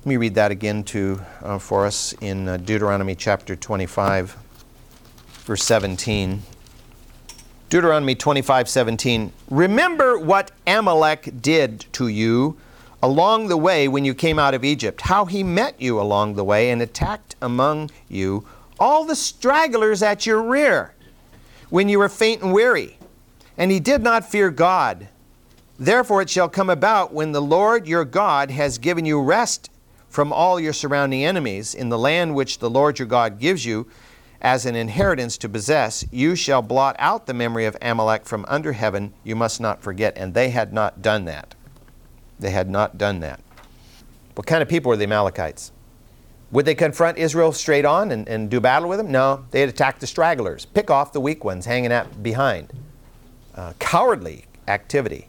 Let 0.00 0.06
me 0.06 0.16
read 0.16 0.34
that 0.34 0.50
again 0.50 0.84
to, 0.84 1.20
uh, 1.42 1.58
for 1.58 1.86
us 1.86 2.12
in 2.20 2.48
uh, 2.48 2.58
Deuteronomy 2.58 3.14
chapter 3.14 3.56
25, 3.56 4.36
verse 5.44 5.64
17. 5.64 6.42
Deuteronomy 7.68 8.14
25, 8.14 8.68
17. 8.68 9.32
Remember 9.50 10.18
what 10.18 10.50
Amalek 10.66 11.42
did 11.42 11.86
to 11.92 12.08
you 12.08 12.56
along 13.02 13.48
the 13.48 13.56
way 13.56 13.88
when 13.88 14.04
you 14.04 14.14
came 14.14 14.38
out 14.38 14.54
of 14.54 14.64
Egypt, 14.64 15.02
how 15.02 15.24
he 15.24 15.42
met 15.42 15.80
you 15.80 16.00
along 16.00 16.34
the 16.34 16.44
way 16.44 16.70
and 16.70 16.80
attacked 16.80 17.36
among 17.40 17.90
you 18.08 18.46
all 18.78 19.04
the 19.04 19.16
stragglers 19.16 20.02
at 20.02 20.26
your 20.26 20.42
rear 20.42 20.94
when 21.70 21.88
you 21.88 21.98
were 21.98 22.08
faint 22.08 22.42
and 22.42 22.52
weary. 22.52 22.98
And 23.56 23.70
he 23.70 23.80
did 23.80 24.02
not 24.02 24.30
fear 24.30 24.50
God. 24.50 25.08
Therefore, 25.78 26.22
it 26.22 26.30
shall 26.30 26.48
come 26.48 26.70
about 26.70 27.12
when 27.12 27.32
the 27.32 27.42
Lord 27.42 27.86
your 27.86 28.04
God 28.04 28.50
has 28.50 28.78
given 28.78 29.04
you 29.04 29.20
rest 29.20 29.70
from 30.08 30.32
all 30.32 30.58
your 30.58 30.72
surrounding 30.72 31.24
enemies 31.24 31.74
in 31.74 31.88
the 31.88 31.98
land 31.98 32.34
which 32.34 32.58
the 32.58 32.70
Lord 32.70 32.98
your 32.98 33.06
God 33.06 33.38
gives 33.38 33.64
you 33.64 33.86
as 34.40 34.66
an 34.66 34.76
inheritance 34.76 35.36
to 35.38 35.48
possess, 35.48 36.04
you 36.12 36.36
shall 36.36 36.62
blot 36.62 36.94
out 36.98 37.26
the 37.26 37.34
memory 37.34 37.64
of 37.64 37.76
Amalek 37.82 38.24
from 38.24 38.44
under 38.48 38.72
heaven. 38.72 39.12
You 39.24 39.34
must 39.34 39.60
not 39.60 39.82
forget. 39.82 40.16
And 40.16 40.32
they 40.32 40.50
had 40.50 40.72
not 40.72 41.02
done 41.02 41.24
that. 41.24 41.54
They 42.38 42.50
had 42.50 42.70
not 42.70 42.96
done 42.96 43.20
that. 43.20 43.40
What 44.36 44.46
kind 44.46 44.62
of 44.62 44.68
people 44.68 44.90
were 44.90 44.96
the 44.96 45.04
Amalekites? 45.04 45.72
Would 46.50 46.64
they 46.64 46.74
confront 46.74 47.18
Israel 47.18 47.52
straight 47.52 47.84
on 47.84 48.10
and, 48.10 48.26
and 48.26 48.48
do 48.48 48.60
battle 48.60 48.88
with 48.88 48.98
them? 48.98 49.12
No, 49.12 49.44
they'd 49.50 49.68
attack 49.68 49.98
the 49.98 50.06
stragglers, 50.06 50.64
pick 50.64 50.90
off 50.90 51.12
the 51.12 51.20
weak 51.20 51.44
ones 51.44 51.66
hanging 51.66 51.92
out 51.92 52.22
behind. 52.22 52.72
Uh, 53.54 53.74
cowardly 53.78 54.46
activity. 54.66 55.28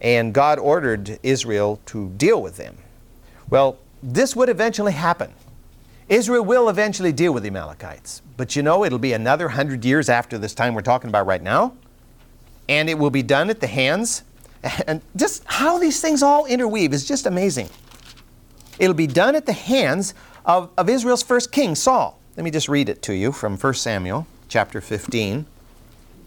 And 0.00 0.32
God 0.32 0.58
ordered 0.58 1.18
Israel 1.22 1.80
to 1.86 2.10
deal 2.10 2.40
with 2.40 2.56
them. 2.56 2.76
Well, 3.50 3.78
this 4.02 4.36
would 4.36 4.48
eventually 4.48 4.92
happen. 4.92 5.32
Israel 6.08 6.44
will 6.44 6.68
eventually 6.68 7.12
deal 7.12 7.32
with 7.32 7.42
the 7.42 7.48
Amalekites. 7.48 8.22
But 8.36 8.54
you 8.54 8.62
know, 8.62 8.84
it'll 8.84 8.98
be 8.98 9.12
another 9.12 9.48
hundred 9.48 9.84
years 9.84 10.08
after 10.08 10.38
this 10.38 10.54
time 10.54 10.74
we're 10.74 10.82
talking 10.82 11.08
about 11.08 11.26
right 11.26 11.42
now. 11.42 11.74
And 12.68 12.88
it 12.88 12.98
will 12.98 13.10
be 13.10 13.22
done 13.22 13.50
at 13.50 13.60
the 13.60 13.66
hands. 13.66 14.22
And 14.86 15.00
just 15.14 15.44
how 15.46 15.78
these 15.78 16.00
things 16.00 16.22
all 16.22 16.44
interweave 16.46 16.92
is 16.92 17.06
just 17.06 17.26
amazing. 17.26 17.68
It'll 18.78 18.94
be 18.94 19.06
done 19.06 19.36
at 19.36 19.46
the 19.46 19.52
hands 19.52 20.14
of, 20.46 20.70
of 20.78 20.88
Israel's 20.88 21.22
first 21.22 21.52
king, 21.52 21.74
Saul. 21.74 22.18
Let 22.36 22.44
me 22.44 22.50
just 22.50 22.68
read 22.68 22.88
it 22.88 23.02
to 23.02 23.14
you 23.14 23.32
from 23.32 23.58
1 23.58 23.74
Samuel 23.74 24.26
chapter 24.48 24.80
15. 24.80 25.44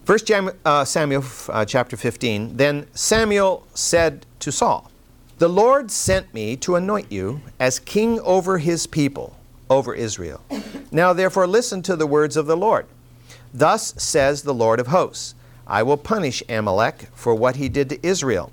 1 0.05 0.19
Jam, 0.25 0.51
uh, 0.65 0.84
Samuel 0.84 1.23
uh, 1.47 1.65
chapter 1.65 1.95
15. 1.95 2.58
Then 2.58 2.88
Samuel 2.93 3.65
said 3.73 4.25
to 4.39 4.51
Saul, 4.51 4.91
The 5.38 5.47
Lord 5.47 5.89
sent 5.89 6.34
me 6.34 6.58
to 6.58 6.75
anoint 6.75 7.12
you 7.12 7.41
as 7.60 7.79
king 7.79 8.19
over 8.21 8.58
his 8.58 8.88
people, 8.88 9.38
over 9.69 9.93
Israel. 9.93 10.41
Now 10.91 11.13
therefore 11.13 11.47
listen 11.47 11.82
to 11.84 11.95
the 11.95 12.08
words 12.08 12.36
of 12.36 12.47
the 12.47 12.58
Lord. 12.58 12.88
Thus 13.53 13.93
says 14.01 14.43
the 14.43 14.53
Lord 14.53 14.79
of 14.79 14.88
hosts 14.88 15.36
I 15.65 15.84
will 15.84 15.97
punish 15.97 16.41
Amalek 16.49 17.10
for 17.13 17.36
what 17.36 17.58
he 17.58 17.69
did 17.69 17.89
to 17.89 18.05
Israel, 18.05 18.51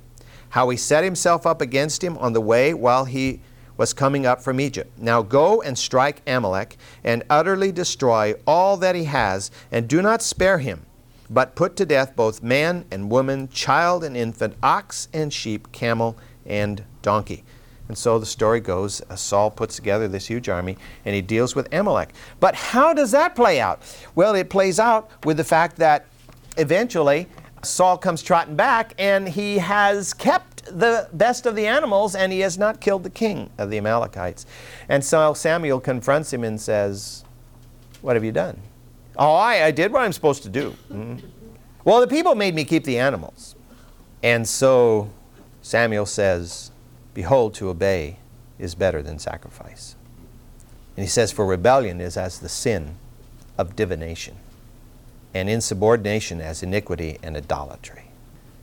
how 0.50 0.68
he 0.68 0.76
set 0.76 1.02
himself 1.02 1.46
up 1.46 1.62
against 1.62 2.04
him 2.04 2.18
on 2.18 2.34
the 2.34 2.40
way 2.42 2.74
while 2.74 3.06
he 3.06 3.40
was 3.76 3.92
coming 3.92 4.26
up 4.26 4.42
from 4.42 4.60
Egypt. 4.60 4.98
Now 4.98 5.22
go 5.22 5.62
and 5.62 5.78
strike 5.78 6.22
Amalek 6.26 6.76
and 7.04 7.22
utterly 7.28 7.72
destroy 7.72 8.34
all 8.46 8.76
that 8.78 8.94
he 8.94 9.04
has, 9.04 9.50
and 9.70 9.88
do 9.88 10.02
not 10.02 10.22
spare 10.22 10.58
him, 10.58 10.86
but 11.28 11.54
put 11.54 11.76
to 11.76 11.86
death 11.86 12.16
both 12.16 12.42
man 12.42 12.84
and 12.90 13.10
woman, 13.10 13.48
child 13.48 14.04
and 14.04 14.16
infant, 14.16 14.54
ox 14.62 15.08
and 15.12 15.32
sheep, 15.32 15.72
camel 15.72 16.16
and 16.44 16.84
donkey. 17.02 17.44
And 17.88 17.96
so 17.96 18.18
the 18.18 18.26
story 18.26 18.60
goes 18.60 19.00
uh, 19.08 19.16
Saul 19.16 19.50
puts 19.50 19.76
together 19.76 20.08
this 20.08 20.26
huge 20.26 20.48
army 20.48 20.76
and 21.04 21.14
he 21.14 21.20
deals 21.20 21.54
with 21.54 21.72
Amalek. 21.72 22.14
But 22.40 22.54
how 22.54 22.92
does 22.92 23.12
that 23.12 23.36
play 23.36 23.60
out? 23.60 23.82
Well, 24.14 24.34
it 24.34 24.50
plays 24.50 24.80
out 24.80 25.10
with 25.24 25.36
the 25.36 25.44
fact 25.44 25.76
that 25.76 26.06
eventually 26.56 27.28
Saul 27.62 27.98
comes 27.98 28.22
trotting 28.22 28.56
back 28.56 28.94
and 28.98 29.28
he 29.28 29.58
has 29.58 30.14
kept 30.14 30.55
the 30.70 31.08
best 31.12 31.46
of 31.46 31.54
the 31.56 31.66
animals, 31.66 32.14
and 32.14 32.32
he 32.32 32.40
has 32.40 32.58
not 32.58 32.80
killed 32.80 33.02
the 33.02 33.10
king 33.10 33.50
of 33.58 33.70
the 33.70 33.78
Amalekites. 33.78 34.46
And 34.88 35.04
so 35.04 35.34
Samuel 35.34 35.80
confronts 35.80 36.32
him 36.32 36.44
and 36.44 36.60
says, 36.60 37.24
What 38.02 38.16
have 38.16 38.24
you 38.24 38.32
done? 38.32 38.60
Oh, 39.18 39.34
I, 39.34 39.66
I 39.66 39.70
did 39.70 39.92
what 39.92 40.02
I'm 40.02 40.12
supposed 40.12 40.42
to 40.42 40.48
do. 40.48 40.70
Mm-hmm. 40.90 41.26
Well, 41.84 42.00
the 42.00 42.06
people 42.06 42.34
made 42.34 42.54
me 42.54 42.64
keep 42.64 42.84
the 42.84 42.98
animals. 42.98 43.54
And 44.22 44.46
so 44.46 45.10
Samuel 45.62 46.06
says, 46.06 46.70
Behold, 47.14 47.54
to 47.54 47.68
obey 47.68 48.18
is 48.58 48.74
better 48.74 49.02
than 49.02 49.18
sacrifice. 49.18 49.96
And 50.96 51.04
he 51.04 51.08
says, 51.08 51.32
For 51.32 51.46
rebellion 51.46 52.00
is 52.00 52.16
as 52.16 52.38
the 52.38 52.48
sin 52.48 52.96
of 53.58 53.76
divination, 53.76 54.36
and 55.32 55.48
insubordination 55.48 56.40
as 56.40 56.62
iniquity 56.62 57.18
and 57.22 57.36
idolatry. 57.36 58.05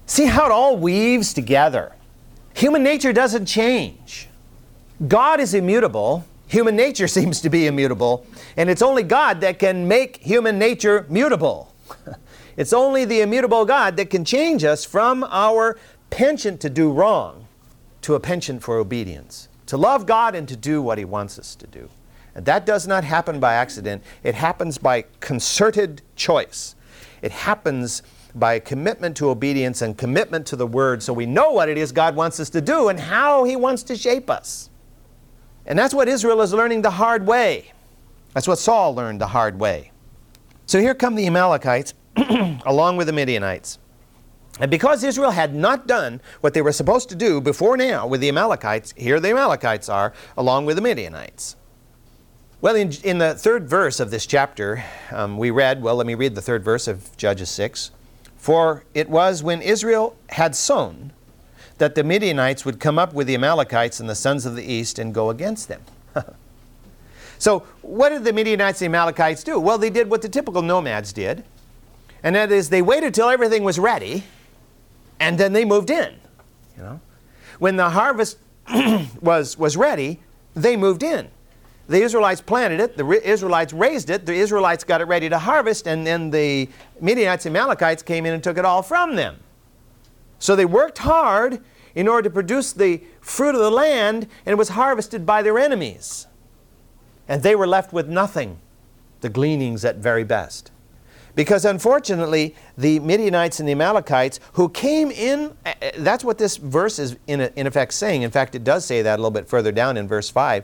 See 0.05 0.25
how 0.25 0.45
it 0.45 0.51
all 0.51 0.77
weaves 0.77 1.33
together. 1.33 1.93
Human 2.55 2.83
nature 2.83 3.13
doesn't 3.13 3.45
change. 3.45 4.27
God 5.07 5.39
is 5.39 5.53
immutable. 5.53 6.25
Human 6.47 6.75
nature 6.75 7.07
seems 7.19 7.41
to 7.41 7.49
be 7.49 7.67
immutable. 7.67 8.25
And 8.57 8.69
it's 8.69 8.81
only 8.81 9.03
God 9.03 9.41
that 9.41 9.59
can 9.59 9.87
make 9.87 10.17
human 10.17 10.59
nature 10.59 11.05
mutable. 11.09 11.73
it's 12.57 12.73
only 12.73 13.05
the 13.05 13.21
immutable 13.21 13.65
God 13.65 13.97
that 13.97 14.09
can 14.09 14.23
change 14.25 14.63
us 14.63 14.85
from 14.85 15.23
our 15.29 15.77
penchant 16.09 16.59
to 16.61 16.69
do 16.69 16.91
wrong 16.91 17.47
to 18.03 18.15
a 18.15 18.19
penchant 18.19 18.61
for 18.61 18.77
obedience, 18.77 19.47
to 19.65 19.77
love 19.77 20.05
God 20.05 20.35
and 20.35 20.47
to 20.49 20.57
do 20.57 20.81
what 20.81 20.97
He 20.97 21.05
wants 21.05 21.39
us 21.39 21.55
to 21.55 21.65
do. 21.65 21.89
And 22.35 22.45
that 22.45 22.65
does 22.65 22.85
not 22.85 23.03
happen 23.03 23.39
by 23.39 23.53
accident, 23.53 24.03
it 24.23 24.35
happens 24.35 24.77
by 24.77 25.05
concerted 25.19 26.01
choice. 26.15 26.75
It 27.21 27.31
happens 27.31 28.03
by 28.35 28.59
commitment 28.59 29.15
to 29.17 29.29
obedience 29.29 29.81
and 29.81 29.97
commitment 29.97 30.45
to 30.47 30.55
the 30.55 30.67
Word 30.67 31.03
so 31.03 31.13
we 31.13 31.25
know 31.25 31.51
what 31.51 31.69
it 31.69 31.77
is 31.77 31.91
God 31.91 32.15
wants 32.15 32.39
us 32.39 32.49
to 32.51 32.61
do 32.61 32.89
and 32.89 32.99
how 32.99 33.43
He 33.43 33.55
wants 33.55 33.83
to 33.83 33.95
shape 33.95 34.29
us. 34.29 34.69
And 35.65 35.77
that's 35.77 35.93
what 35.93 36.07
Israel 36.07 36.41
is 36.41 36.53
learning 36.53 36.81
the 36.81 36.91
hard 36.91 37.25
way. 37.25 37.71
That's 38.33 38.47
what 38.47 38.57
Saul 38.57 38.95
learned 38.95 39.21
the 39.21 39.27
hard 39.27 39.59
way. 39.59 39.91
So 40.65 40.79
here 40.79 40.95
come 40.95 41.15
the 41.15 41.27
Amalekites 41.27 41.93
along 42.65 42.97
with 42.97 43.07
the 43.07 43.13
Midianites. 43.13 43.79
And 44.59 44.69
because 44.69 45.03
Israel 45.03 45.31
had 45.31 45.55
not 45.55 45.87
done 45.87 46.21
what 46.41 46.53
they 46.53 46.61
were 46.61 46.71
supposed 46.71 47.09
to 47.09 47.15
do 47.15 47.41
before 47.41 47.75
now 47.75 48.05
with 48.05 48.21
the 48.21 48.29
Amalekites, 48.29 48.93
here 48.95 49.19
the 49.19 49.29
Amalekites 49.29 49.89
are 49.89 50.13
along 50.37 50.65
with 50.65 50.75
the 50.75 50.81
Midianites. 50.81 51.55
Well, 52.61 52.75
in, 52.75 52.93
in 53.03 53.17
the 53.17 53.33
third 53.33 53.67
verse 53.67 53.99
of 53.99 54.09
this 54.09 54.25
chapter, 54.25 54.83
um, 55.11 55.37
we 55.37 55.51
read, 55.51 55.81
well, 55.81 55.95
let 55.95 56.07
me 56.07 56.15
read 56.15 56.35
the 56.35 56.41
third 56.41 56.63
verse 56.63 56.87
of 56.87 57.15
Judges 57.17 57.49
6. 57.49 57.91
For 58.43 58.83
it 58.93 59.09
was 59.09 59.41
when 59.41 59.61
Israel 59.61 60.17
had 60.27 60.53
sown 60.53 61.13
that 61.77 61.95
the 61.95 62.03
Midianites 62.03 62.65
would 62.65 62.77
come 62.77 62.99
up 62.99 63.13
with 63.13 63.25
the 63.25 63.35
Amalekites 63.35 64.01
and 64.01 64.09
the 64.09 64.15
sons 64.15 64.45
of 64.45 64.57
the 64.57 64.65
east 64.65 64.99
and 64.99 65.13
go 65.13 65.29
against 65.29 65.69
them. 65.69 65.81
so, 67.37 67.59
what 67.81 68.09
did 68.09 68.25
the 68.25 68.33
Midianites 68.33 68.81
and 68.81 68.93
Amalekites 68.93 69.45
do? 69.45 69.61
Well, 69.61 69.77
they 69.77 69.89
did 69.89 70.09
what 70.09 70.21
the 70.21 70.27
typical 70.27 70.61
nomads 70.61 71.13
did, 71.13 71.45
and 72.21 72.35
that 72.35 72.51
is 72.51 72.67
they 72.67 72.81
waited 72.81 73.13
till 73.13 73.29
everything 73.29 73.63
was 73.63 73.79
ready, 73.79 74.25
and 75.21 75.37
then 75.37 75.53
they 75.53 75.63
moved 75.63 75.89
in. 75.89 76.13
You 76.75 76.83
know, 76.83 77.01
when 77.59 77.77
the 77.77 77.91
harvest 77.91 78.39
was 79.21 79.57
was 79.57 79.77
ready, 79.77 80.19
they 80.53 80.75
moved 80.75 81.01
in. 81.01 81.29
The 81.87 82.01
Israelites 82.01 82.41
planted 82.41 82.79
it, 82.79 82.95
the 82.95 83.05
Israelites 83.27 83.73
raised 83.73 84.09
it, 84.09 84.25
the 84.25 84.33
Israelites 84.33 84.83
got 84.83 85.01
it 85.01 85.05
ready 85.05 85.27
to 85.27 85.37
harvest, 85.37 85.85
and 85.85 86.07
then 86.07 86.29
the 86.29 86.69
Midianites 87.01 87.45
and 87.45 87.55
Amalekites 87.55 88.01
came 88.01 88.25
in 88.25 88.33
and 88.33 88.41
took 88.41 88.57
it 88.57 88.63
all 88.63 88.81
from 88.81 89.15
them. 89.15 89.37
So 90.39 90.55
they 90.55 90.65
worked 90.65 90.99
hard 90.99 91.61
in 91.93 92.07
order 92.07 92.29
to 92.29 92.33
produce 92.33 92.71
the 92.71 93.01
fruit 93.19 93.53
of 93.53 93.61
the 93.61 93.71
land, 93.71 94.27
and 94.45 94.53
it 94.53 94.57
was 94.57 94.69
harvested 94.69 95.25
by 95.25 95.41
their 95.41 95.59
enemies. 95.59 96.27
And 97.27 97.43
they 97.43 97.55
were 97.55 97.67
left 97.67 97.91
with 97.91 98.07
nothing, 98.07 98.59
the 99.21 99.29
gleanings 99.29 99.83
at 99.83 99.97
very 99.97 100.23
best. 100.23 100.71
Because 101.35 101.65
unfortunately, 101.65 102.55
the 102.77 102.99
Midianites 102.99 103.59
and 103.59 103.67
the 103.67 103.73
Amalekites 103.73 104.39
who 104.53 104.69
came 104.69 105.11
in, 105.11 105.57
that's 105.97 106.23
what 106.23 106.37
this 106.37 106.57
verse 106.57 106.99
is 106.99 107.17
in, 107.27 107.41
in 107.41 107.65
effect 107.65 107.93
saying. 107.93 108.21
In 108.21 108.31
fact, 108.31 108.55
it 108.55 108.63
does 108.63 108.85
say 108.85 109.01
that 109.01 109.15
a 109.15 109.21
little 109.21 109.31
bit 109.31 109.47
further 109.49 109.71
down 109.71 109.97
in 109.97 110.07
verse 110.07 110.29
5 110.29 110.63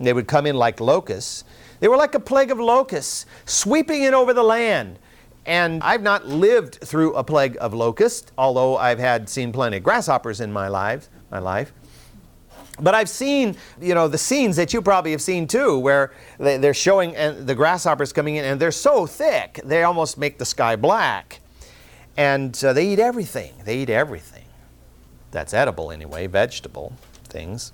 they 0.00 0.12
would 0.12 0.26
come 0.26 0.46
in 0.46 0.56
like 0.56 0.80
locusts. 0.80 1.44
They 1.80 1.88
were 1.88 1.96
like 1.96 2.14
a 2.14 2.20
plague 2.20 2.50
of 2.50 2.58
locusts, 2.58 3.26
sweeping 3.44 4.02
in 4.02 4.14
over 4.14 4.32
the 4.32 4.42
land. 4.42 4.98
And 5.46 5.82
I've 5.82 6.02
not 6.02 6.26
lived 6.26 6.76
through 6.76 7.14
a 7.14 7.24
plague 7.24 7.56
of 7.60 7.72
locusts, 7.72 8.30
although 8.36 8.76
I've 8.76 8.98
had 8.98 9.28
seen 9.28 9.52
plenty 9.52 9.78
of 9.78 9.82
grasshoppers 9.82 10.40
in 10.40 10.52
my 10.52 10.68
life, 10.68 11.08
my 11.30 11.38
life. 11.38 11.72
But 12.78 12.94
I've 12.94 13.08
seen, 13.08 13.56
you 13.80 13.94
know, 13.94 14.08
the 14.08 14.18
scenes 14.18 14.56
that 14.56 14.72
you 14.72 14.80
probably 14.80 15.10
have 15.10 15.22
seen 15.22 15.46
too, 15.46 15.78
where 15.78 16.12
they're 16.38 16.74
showing 16.74 17.12
the 17.44 17.54
grasshoppers 17.54 18.12
coming 18.12 18.36
in, 18.36 18.44
and 18.44 18.60
they're 18.60 18.70
so 18.70 19.06
thick 19.06 19.60
they 19.64 19.82
almost 19.82 20.18
make 20.18 20.38
the 20.38 20.46
sky 20.46 20.76
black. 20.76 21.40
And 22.16 22.62
uh, 22.64 22.72
they 22.72 22.88
eat 22.92 22.98
everything. 22.98 23.52
They 23.64 23.78
eat 23.78 23.90
everything. 23.90 24.44
That's 25.30 25.54
edible 25.54 25.90
anyway, 25.90 26.26
vegetable 26.26 26.94
things. 27.24 27.72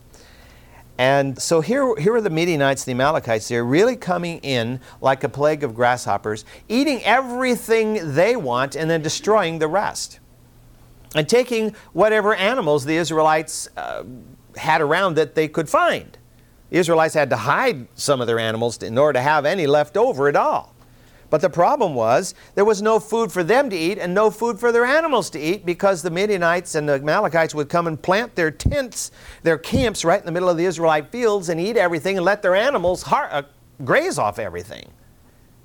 And 0.98 1.40
so 1.40 1.60
here, 1.60 1.94
here 1.96 2.14
are 2.14 2.20
the 2.20 2.30
Midianites, 2.30 2.84
the 2.84 2.92
Amalekites, 2.92 3.48
they're 3.48 3.64
really 3.64 3.96
coming 3.96 4.38
in 4.38 4.80
like 5.00 5.24
a 5.24 5.28
plague 5.28 5.62
of 5.62 5.74
grasshoppers, 5.74 6.44
eating 6.68 7.02
everything 7.04 8.14
they 8.14 8.34
want 8.36 8.74
and 8.76 8.88
then 8.90 9.02
destroying 9.02 9.58
the 9.58 9.68
rest. 9.68 10.20
And 11.14 11.28
taking 11.28 11.74
whatever 11.92 12.34
animals 12.34 12.84
the 12.84 12.96
Israelites 12.96 13.68
uh, 13.76 14.04
had 14.56 14.80
around 14.80 15.16
that 15.16 15.34
they 15.34 15.48
could 15.48 15.68
find. 15.68 16.16
The 16.70 16.78
Israelites 16.78 17.14
had 17.14 17.30
to 17.30 17.36
hide 17.36 17.86
some 17.94 18.20
of 18.20 18.26
their 18.26 18.38
animals 18.38 18.82
in 18.82 18.98
order 18.98 19.18
to 19.18 19.22
have 19.22 19.44
any 19.44 19.66
left 19.66 19.96
over 19.96 20.28
at 20.28 20.36
all. 20.36 20.75
But 21.28 21.40
the 21.40 21.50
problem 21.50 21.94
was 21.94 22.34
there 22.54 22.64
was 22.64 22.80
no 22.80 23.00
food 23.00 23.32
for 23.32 23.42
them 23.42 23.68
to 23.70 23.76
eat 23.76 23.98
and 23.98 24.14
no 24.14 24.30
food 24.30 24.60
for 24.60 24.70
their 24.70 24.84
animals 24.84 25.28
to 25.30 25.40
eat 25.40 25.66
because 25.66 26.02
the 26.02 26.10
Midianites 26.10 26.74
and 26.74 26.88
the 26.88 26.94
Amalekites 26.94 27.54
would 27.54 27.68
come 27.68 27.86
and 27.86 28.00
plant 28.00 28.36
their 28.36 28.50
tents, 28.50 29.10
their 29.42 29.58
camps 29.58 30.04
right 30.04 30.20
in 30.20 30.26
the 30.26 30.32
middle 30.32 30.48
of 30.48 30.56
the 30.56 30.64
Israelite 30.64 31.10
fields 31.10 31.48
and 31.48 31.60
eat 31.60 31.76
everything 31.76 32.16
and 32.16 32.24
let 32.24 32.42
their 32.42 32.54
animals 32.54 33.02
har- 33.02 33.28
uh, 33.32 33.42
graze 33.84 34.18
off 34.18 34.38
everything. 34.38 34.88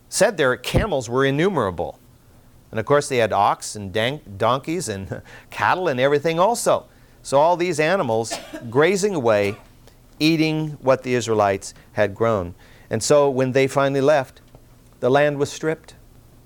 Said 0.10 0.36
their 0.36 0.58
camels 0.58 1.10
were 1.10 1.26
innumerable. 1.26 2.00
And 2.72 2.80
of 2.80 2.86
course, 2.86 3.10
they 3.10 3.18
had 3.18 3.34
ox 3.34 3.76
and 3.76 3.94
donkeys 4.38 4.90
and 4.90 5.22
cattle 5.52 5.88
and 5.88 6.00
everything 6.00 6.40
also. 6.40 6.86
So, 7.22 7.38
all 7.38 7.56
these 7.56 7.80
animals 7.80 8.34
grazing 8.70 9.14
away, 9.14 9.56
eating 10.20 10.72
what 10.82 11.04
the 11.04 11.14
Israelites 11.14 11.74
had 11.94 12.16
grown. 12.16 12.56
And 12.90 13.04
so, 13.04 13.30
when 13.30 13.52
they 13.52 13.68
finally 13.68 14.02
left, 14.02 14.42
the 15.02 15.10
land 15.10 15.38
was 15.40 15.52
stripped. 15.52 15.96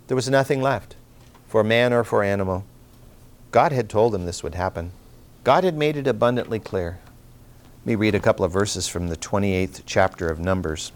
There 0.08 0.15
was 0.15 0.30
nothing 0.30 0.62
left 0.62 0.96
for 1.48 1.63
man 1.63 1.94
or 1.94 2.04
for 2.04 2.24
animal. 2.24 2.65
God 3.52 3.72
had 3.72 3.89
told 3.89 4.13
them 4.13 4.26
this 4.26 4.44
would 4.44 4.56
happen. 4.56 4.91
God 5.44 5.63
had 5.63 5.78
made 5.78 5.96
it 5.96 6.08
abundantly 6.08 6.60
clear. 6.60 7.00
Let 7.82 7.86
me 7.86 7.96
read 7.96 8.15
a 8.15 8.20
couple 8.20 8.44
of 8.44 8.52
verses 8.52 8.88
from 8.88 9.10
the 9.10 9.18
28th 9.18 9.84
chapter 9.86 10.30
of 10.30 10.39
Numbers. 10.39 10.91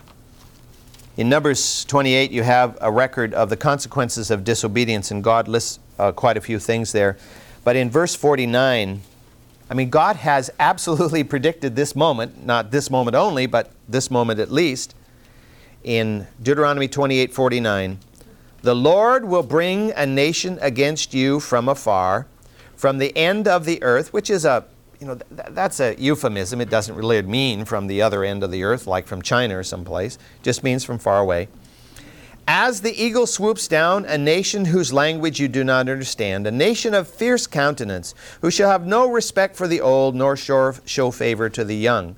In 1.17 1.27
Numbers 1.27 1.83
28, 1.85 2.31
you 2.31 2.43
have 2.43 2.77
a 2.81 2.91
record 2.91 3.33
of 3.33 3.49
the 3.49 3.57
consequences 3.57 4.31
of 4.31 4.45
disobedience, 4.45 5.11
and 5.11 5.21
God 5.21 5.49
lists 5.49 5.79
uh, 5.99 6.13
quite 6.13 6.37
a 6.37 6.41
few 6.41 6.59
things 6.59 6.93
there. 6.93 7.17
But 7.65 7.75
in 7.75 7.89
verse 7.89 8.15
49, 8.15 9.01
I 9.69 9.73
mean, 9.73 9.89
God 9.89 10.15
has 10.15 10.49
absolutely 10.59 11.25
predicted 11.25 11.75
this 11.75 11.93
moment, 11.93 12.45
not 12.45 12.71
this 12.71 12.89
moment 12.89 13.15
only, 13.15 13.47
but 13.47 13.71
this 13.87 14.09
moment 14.09 14.39
at 14.39 14.49
least 14.49 14.95
in 15.83 16.27
Deuteronomy 16.41 16.87
28 16.87 17.33
49. 17.33 17.99
The 18.61 18.75
Lord 18.75 19.25
will 19.25 19.43
bring 19.43 19.91
a 19.91 20.05
nation 20.05 20.59
against 20.61 21.13
you 21.13 21.39
from 21.39 21.69
afar, 21.69 22.27
from 22.75 22.97
the 22.97 23.15
end 23.15 23.47
of 23.47 23.65
the 23.65 23.81
earth, 23.83 24.11
which 24.11 24.29
is 24.29 24.45
a 24.45 24.65
you 24.99 25.07
know, 25.07 25.15
th- 25.15 25.49
that's 25.51 25.79
a 25.79 25.95
euphemism. 25.97 26.59
It 26.59 26.69
doesn't 26.69 26.95
really 26.95 27.21
mean 27.21 27.65
from 27.65 27.87
the 27.87 28.01
other 28.01 28.23
end 28.23 28.43
of 28.43 28.51
the 28.51 28.63
earth, 28.63 28.85
like 28.85 29.07
from 29.07 29.21
China 29.21 29.57
or 29.57 29.63
someplace. 29.63 30.15
It 30.15 30.43
just 30.43 30.63
means 30.63 30.83
from 30.83 30.99
far 30.99 31.19
away. 31.19 31.47
As 32.51 32.81
the 32.81 33.01
eagle 33.01 33.27
swoops 33.27 33.67
down, 33.67 34.05
a 34.05 34.17
nation 34.17 34.65
whose 34.65 34.91
language 34.91 35.39
you 35.39 35.47
do 35.47 35.63
not 35.63 35.87
understand, 35.87 36.47
a 36.47 36.51
nation 36.51 36.95
of 36.95 37.07
fierce 37.07 37.45
countenance, 37.45 38.15
who 38.41 38.49
shall 38.49 38.71
have 38.71 38.87
no 38.87 39.09
respect 39.09 39.55
for 39.55 39.67
the 39.67 39.79
old, 39.79 40.15
nor 40.15 40.35
show, 40.35 40.73
show 40.83 41.11
favor 41.11 41.47
to 41.49 41.63
the 41.63 41.75
young. 41.75 42.15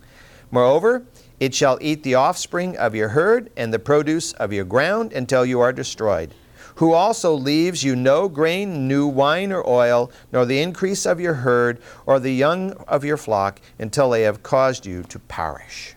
Moreover, 0.49 1.03
it 1.41 1.55
shall 1.55 1.79
eat 1.81 2.03
the 2.03 2.13
offspring 2.13 2.77
of 2.77 2.93
your 2.93 3.09
herd 3.09 3.51
and 3.57 3.73
the 3.73 3.79
produce 3.79 4.31
of 4.33 4.53
your 4.53 4.63
ground 4.63 5.11
until 5.11 5.43
you 5.43 5.59
are 5.59 5.73
destroyed. 5.73 6.35
Who 6.75 6.93
also 6.93 7.33
leaves 7.33 7.83
you 7.83 7.95
no 7.95 8.29
grain, 8.29 8.87
new 8.87 9.07
wine, 9.07 9.51
or 9.51 9.67
oil, 9.67 10.11
nor 10.31 10.45
the 10.45 10.61
increase 10.61 11.03
of 11.03 11.19
your 11.19 11.33
herd, 11.33 11.81
or 12.05 12.19
the 12.19 12.31
young 12.31 12.73
of 12.87 13.03
your 13.03 13.17
flock, 13.17 13.59
until 13.79 14.11
they 14.11 14.21
have 14.21 14.43
caused 14.43 14.85
you 14.85 15.01
to 15.05 15.17
perish. 15.17 15.95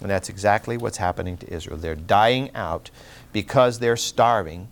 And 0.00 0.10
that's 0.10 0.30
exactly 0.30 0.78
what's 0.78 0.96
happening 0.96 1.36
to 1.36 1.52
Israel. 1.52 1.76
They're 1.76 1.94
dying 1.94 2.50
out 2.54 2.90
because 3.30 3.80
they're 3.80 3.96
starving 3.96 4.68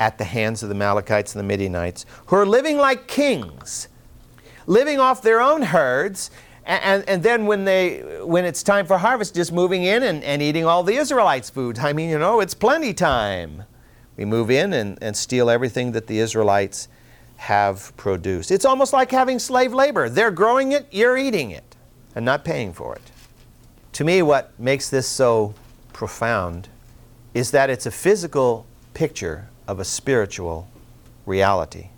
at 0.00 0.16
the 0.16 0.24
hands 0.24 0.62
of 0.62 0.70
the 0.70 0.74
Amalekites 0.74 1.34
and 1.34 1.40
the 1.40 1.46
Midianites, 1.46 2.06
who 2.26 2.36
are 2.36 2.46
living 2.46 2.78
like 2.78 3.06
kings, 3.06 3.88
living 4.66 4.98
off 4.98 5.20
their 5.20 5.42
own 5.42 5.60
herds 5.60 6.30
and, 6.64 7.04
and 7.08 7.22
then 7.22 7.46
when, 7.46 7.64
they, 7.64 8.20
when 8.22 8.44
it's 8.44 8.62
time 8.62 8.86
for 8.86 8.98
harvest, 8.98 9.34
just 9.34 9.52
moving 9.52 9.84
in 9.84 10.02
and, 10.04 10.22
and 10.22 10.40
eating 10.40 10.64
all 10.64 10.82
the 10.82 10.94
Israelites' 10.94 11.50
food. 11.50 11.78
I 11.78 11.92
mean, 11.92 12.08
you 12.08 12.18
know, 12.18 12.40
it's 12.40 12.54
plenty 12.54 12.94
time. 12.94 13.64
We 14.16 14.24
move 14.24 14.50
in 14.50 14.72
and, 14.72 14.98
and 15.02 15.16
steal 15.16 15.50
everything 15.50 15.92
that 15.92 16.06
the 16.06 16.18
Israelites 16.18 16.88
have 17.36 17.96
produced. 17.96 18.52
It's 18.52 18.64
almost 18.64 18.92
like 18.92 19.10
having 19.10 19.38
slave 19.38 19.74
labor. 19.74 20.08
They're 20.08 20.30
growing 20.30 20.72
it, 20.72 20.86
you're 20.92 21.16
eating 21.16 21.50
it, 21.50 21.76
and 22.14 22.24
not 22.24 22.44
paying 22.44 22.72
for 22.72 22.94
it. 22.94 23.10
To 23.94 24.04
me, 24.04 24.22
what 24.22 24.58
makes 24.60 24.88
this 24.88 25.08
so 25.08 25.54
profound 25.92 26.68
is 27.34 27.50
that 27.50 27.68
it's 27.70 27.86
a 27.86 27.90
physical 27.90 28.66
picture 28.94 29.48
of 29.66 29.80
a 29.80 29.84
spiritual 29.84 30.68
reality. 31.26 31.88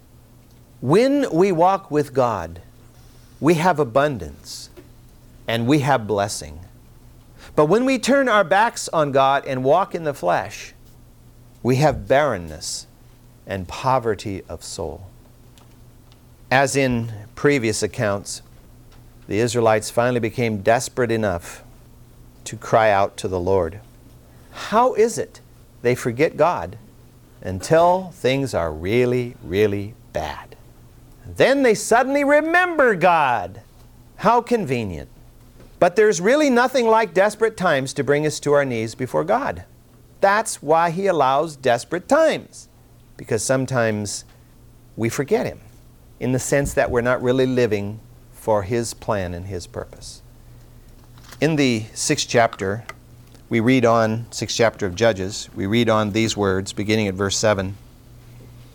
When 0.81 1.31
we 1.31 1.53
walk 1.53 1.91
with 1.91 2.15
God, 2.15 2.63
we 3.45 3.53
have 3.57 3.79
abundance 3.79 4.71
and 5.47 5.67
we 5.67 5.81
have 5.81 6.07
blessing. 6.07 6.61
But 7.55 7.67
when 7.67 7.85
we 7.85 7.99
turn 7.99 8.27
our 8.27 8.43
backs 8.43 8.89
on 8.89 9.13
God 9.13 9.45
and 9.47 9.63
walk 9.63 9.95
in 9.95 10.05
the 10.05 10.15
flesh, 10.15 10.73
we 11.63 11.77
have 11.77 12.09
barrenness 12.09 12.87
and 13.47 13.69
poverty 13.69 14.43
of 14.49 14.65
soul. 14.65 15.09
As 16.51 16.75
in 16.75 17.13
previous 17.35 17.83
accounts, 17.83 18.41
the 19.29 19.41
Israelites 19.41 19.91
finally 19.91 20.21
became 20.21 20.63
desperate 20.63 21.11
enough 21.11 21.63
to 22.45 22.57
cry 22.57 22.91
out 22.91 23.19
to 23.19 23.29
the 23.29 23.39
Lord. 23.39 23.81
How 24.53 24.95
is 24.95 25.19
it 25.19 25.43
they 25.83 25.95
forget 25.95 26.39
God 26.39 26.79
until 27.43 28.11
things 28.15 28.55
are 28.55 28.73
really, 28.73 29.37
really 29.45 29.93
bad? 30.15 30.54
Then 31.27 31.63
they 31.63 31.75
suddenly 31.75 32.25
remember 32.25 32.95
God. 32.95 33.63
How 34.17 34.41
convenient. 34.41 35.09
But 35.79 35.97
there's 35.97 36.21
really 36.21 36.51
nothing 36.51 36.87
like 36.87 37.13
desperate 37.13 37.57
times 37.57 37.93
to 37.95 38.05
bring 38.05 38.27
us 38.27 38.41
to 38.41 38.53
our 38.53 38.65
knees 38.65 38.95
before 38.95 39.25
God. 39.25 39.65
That's 40.21 40.63
why 40.63 40.91
He 40.91 41.07
allows 41.07 41.57
desperate 41.57 42.09
times, 42.09 42.69
because 43.17 43.43
sometimes 43.43 44.25
we 44.97 45.09
forget 45.09 45.47
Him 45.47 45.61
in 46.21 46.33
the 46.33 46.39
sense 46.39 46.73
that 46.75 46.91
we're 46.91 47.03
not 47.03 47.23
really 47.23 47.47
living 47.47 48.01
for 48.33 48.63
His 48.63 48.95
plan 48.95 49.35
and 49.35 49.47
His 49.47 49.67
purpose. 49.67 50.23
In 51.41 51.57
the 51.57 51.85
sixth 51.93 52.29
chapter, 52.29 52.85
we 53.51 53.61
read 53.61 53.85
on, 53.85 54.27
sixth 54.31 54.57
chapter 54.57 54.87
of 54.87 54.95
Judges, 54.95 55.51
we 55.55 55.67
read 55.67 55.91
on 55.91 56.13
these 56.13 56.37
words 56.37 56.73
beginning 56.73 57.09
at 57.09 57.15
verse 57.15 57.37
7. 57.37 57.77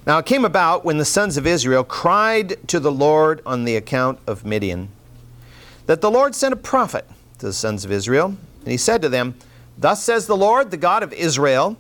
Now 0.10 0.18
it 0.18 0.26
came 0.26 0.44
about 0.44 0.84
when 0.84 0.98
the 0.98 1.06
sons 1.06 1.38
of 1.38 1.46
Israel 1.46 1.84
cried 1.84 2.68
to 2.68 2.80
the 2.80 2.92
Lord 2.92 3.44
on 3.46 3.64
the 3.64 3.76
account 3.76 4.18
of 4.26 4.44
Midian, 4.44 4.90
that 5.86 6.02
the 6.02 6.10
Lord 6.10 6.34
sent 6.34 6.52
a 6.52 6.58
prophet 6.58 7.08
to 7.38 7.46
the 7.46 7.54
sons 7.54 7.86
of 7.86 7.92
Israel, 7.92 8.36
and 8.62 8.72
he 8.72 8.76
said 8.76 9.04
to 9.04 9.10
them, 9.10 9.36
Thus 9.78 10.04
says 10.04 10.26
the 10.26 10.36
Lord, 10.36 10.72
the 10.72 10.78
God 10.78 11.04
of 11.04 11.14
Israel, 11.14 11.78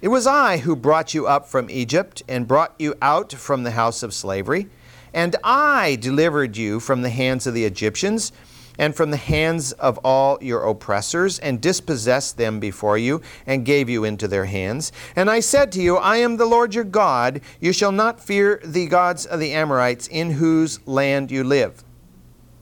It 0.00 0.08
was 0.08 0.26
I 0.26 0.56
who 0.56 0.74
brought 0.74 1.12
you 1.12 1.26
up 1.26 1.48
from 1.50 1.68
Egypt 1.68 2.22
and 2.26 2.48
brought 2.48 2.74
you 2.78 2.94
out 3.02 3.30
from 3.30 3.62
the 3.62 3.72
house 3.72 4.02
of 4.02 4.14
slavery, 4.14 4.70
and 5.12 5.36
I 5.44 5.98
delivered 6.00 6.56
you 6.56 6.80
from 6.80 7.02
the 7.02 7.10
hands 7.10 7.46
of 7.46 7.52
the 7.52 7.66
Egyptians 7.66 8.32
and 8.80 8.96
from 8.96 9.10
the 9.10 9.18
hands 9.18 9.72
of 9.72 9.98
all 9.98 10.38
your 10.40 10.62
oppressors, 10.62 11.38
and 11.38 11.60
dispossessed 11.60 12.38
them 12.38 12.58
before 12.58 12.96
you, 12.96 13.20
and 13.46 13.66
gave 13.66 13.90
you 13.90 14.04
into 14.04 14.26
their 14.26 14.46
hands. 14.46 14.90
And 15.14 15.30
I 15.30 15.40
said 15.40 15.70
to 15.72 15.82
you, 15.82 15.98
I 15.98 16.16
am 16.16 16.38
the 16.38 16.46
Lord 16.46 16.74
your 16.74 16.84
God. 16.84 17.42
You 17.60 17.74
shall 17.74 17.92
not 17.92 18.22
fear 18.22 18.58
the 18.64 18.86
gods 18.86 19.26
of 19.26 19.38
the 19.38 19.52
Amorites, 19.52 20.06
in 20.06 20.30
whose 20.30 20.84
land 20.86 21.30
you 21.30 21.44
live. 21.44 21.84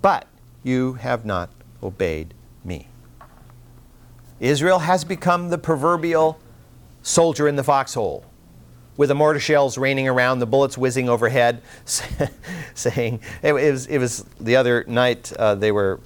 But 0.02 0.26
you 0.64 0.94
have 0.94 1.24
not 1.24 1.50
obeyed 1.84 2.34
me. 2.64 2.88
Israel 4.40 4.80
has 4.80 5.04
become 5.04 5.50
the 5.50 5.58
proverbial 5.58 6.40
soldier 7.00 7.46
in 7.46 7.54
the 7.54 7.62
foxhole 7.62 8.24
with 8.98 9.08
the 9.08 9.14
mortar 9.14 9.40
shells 9.40 9.78
raining 9.78 10.08
around, 10.08 10.40
the 10.40 10.46
bullets 10.46 10.76
whizzing 10.76 11.08
overhead, 11.08 11.62
saying 12.74 13.20
it, 13.42 13.52
was 13.52 13.86
it 13.86 13.98
was 13.98 14.24
the 14.40 14.56
other 14.56 14.84
night 14.88 15.32
uh, 15.34 15.54
they 15.54 15.72
were 15.72 16.00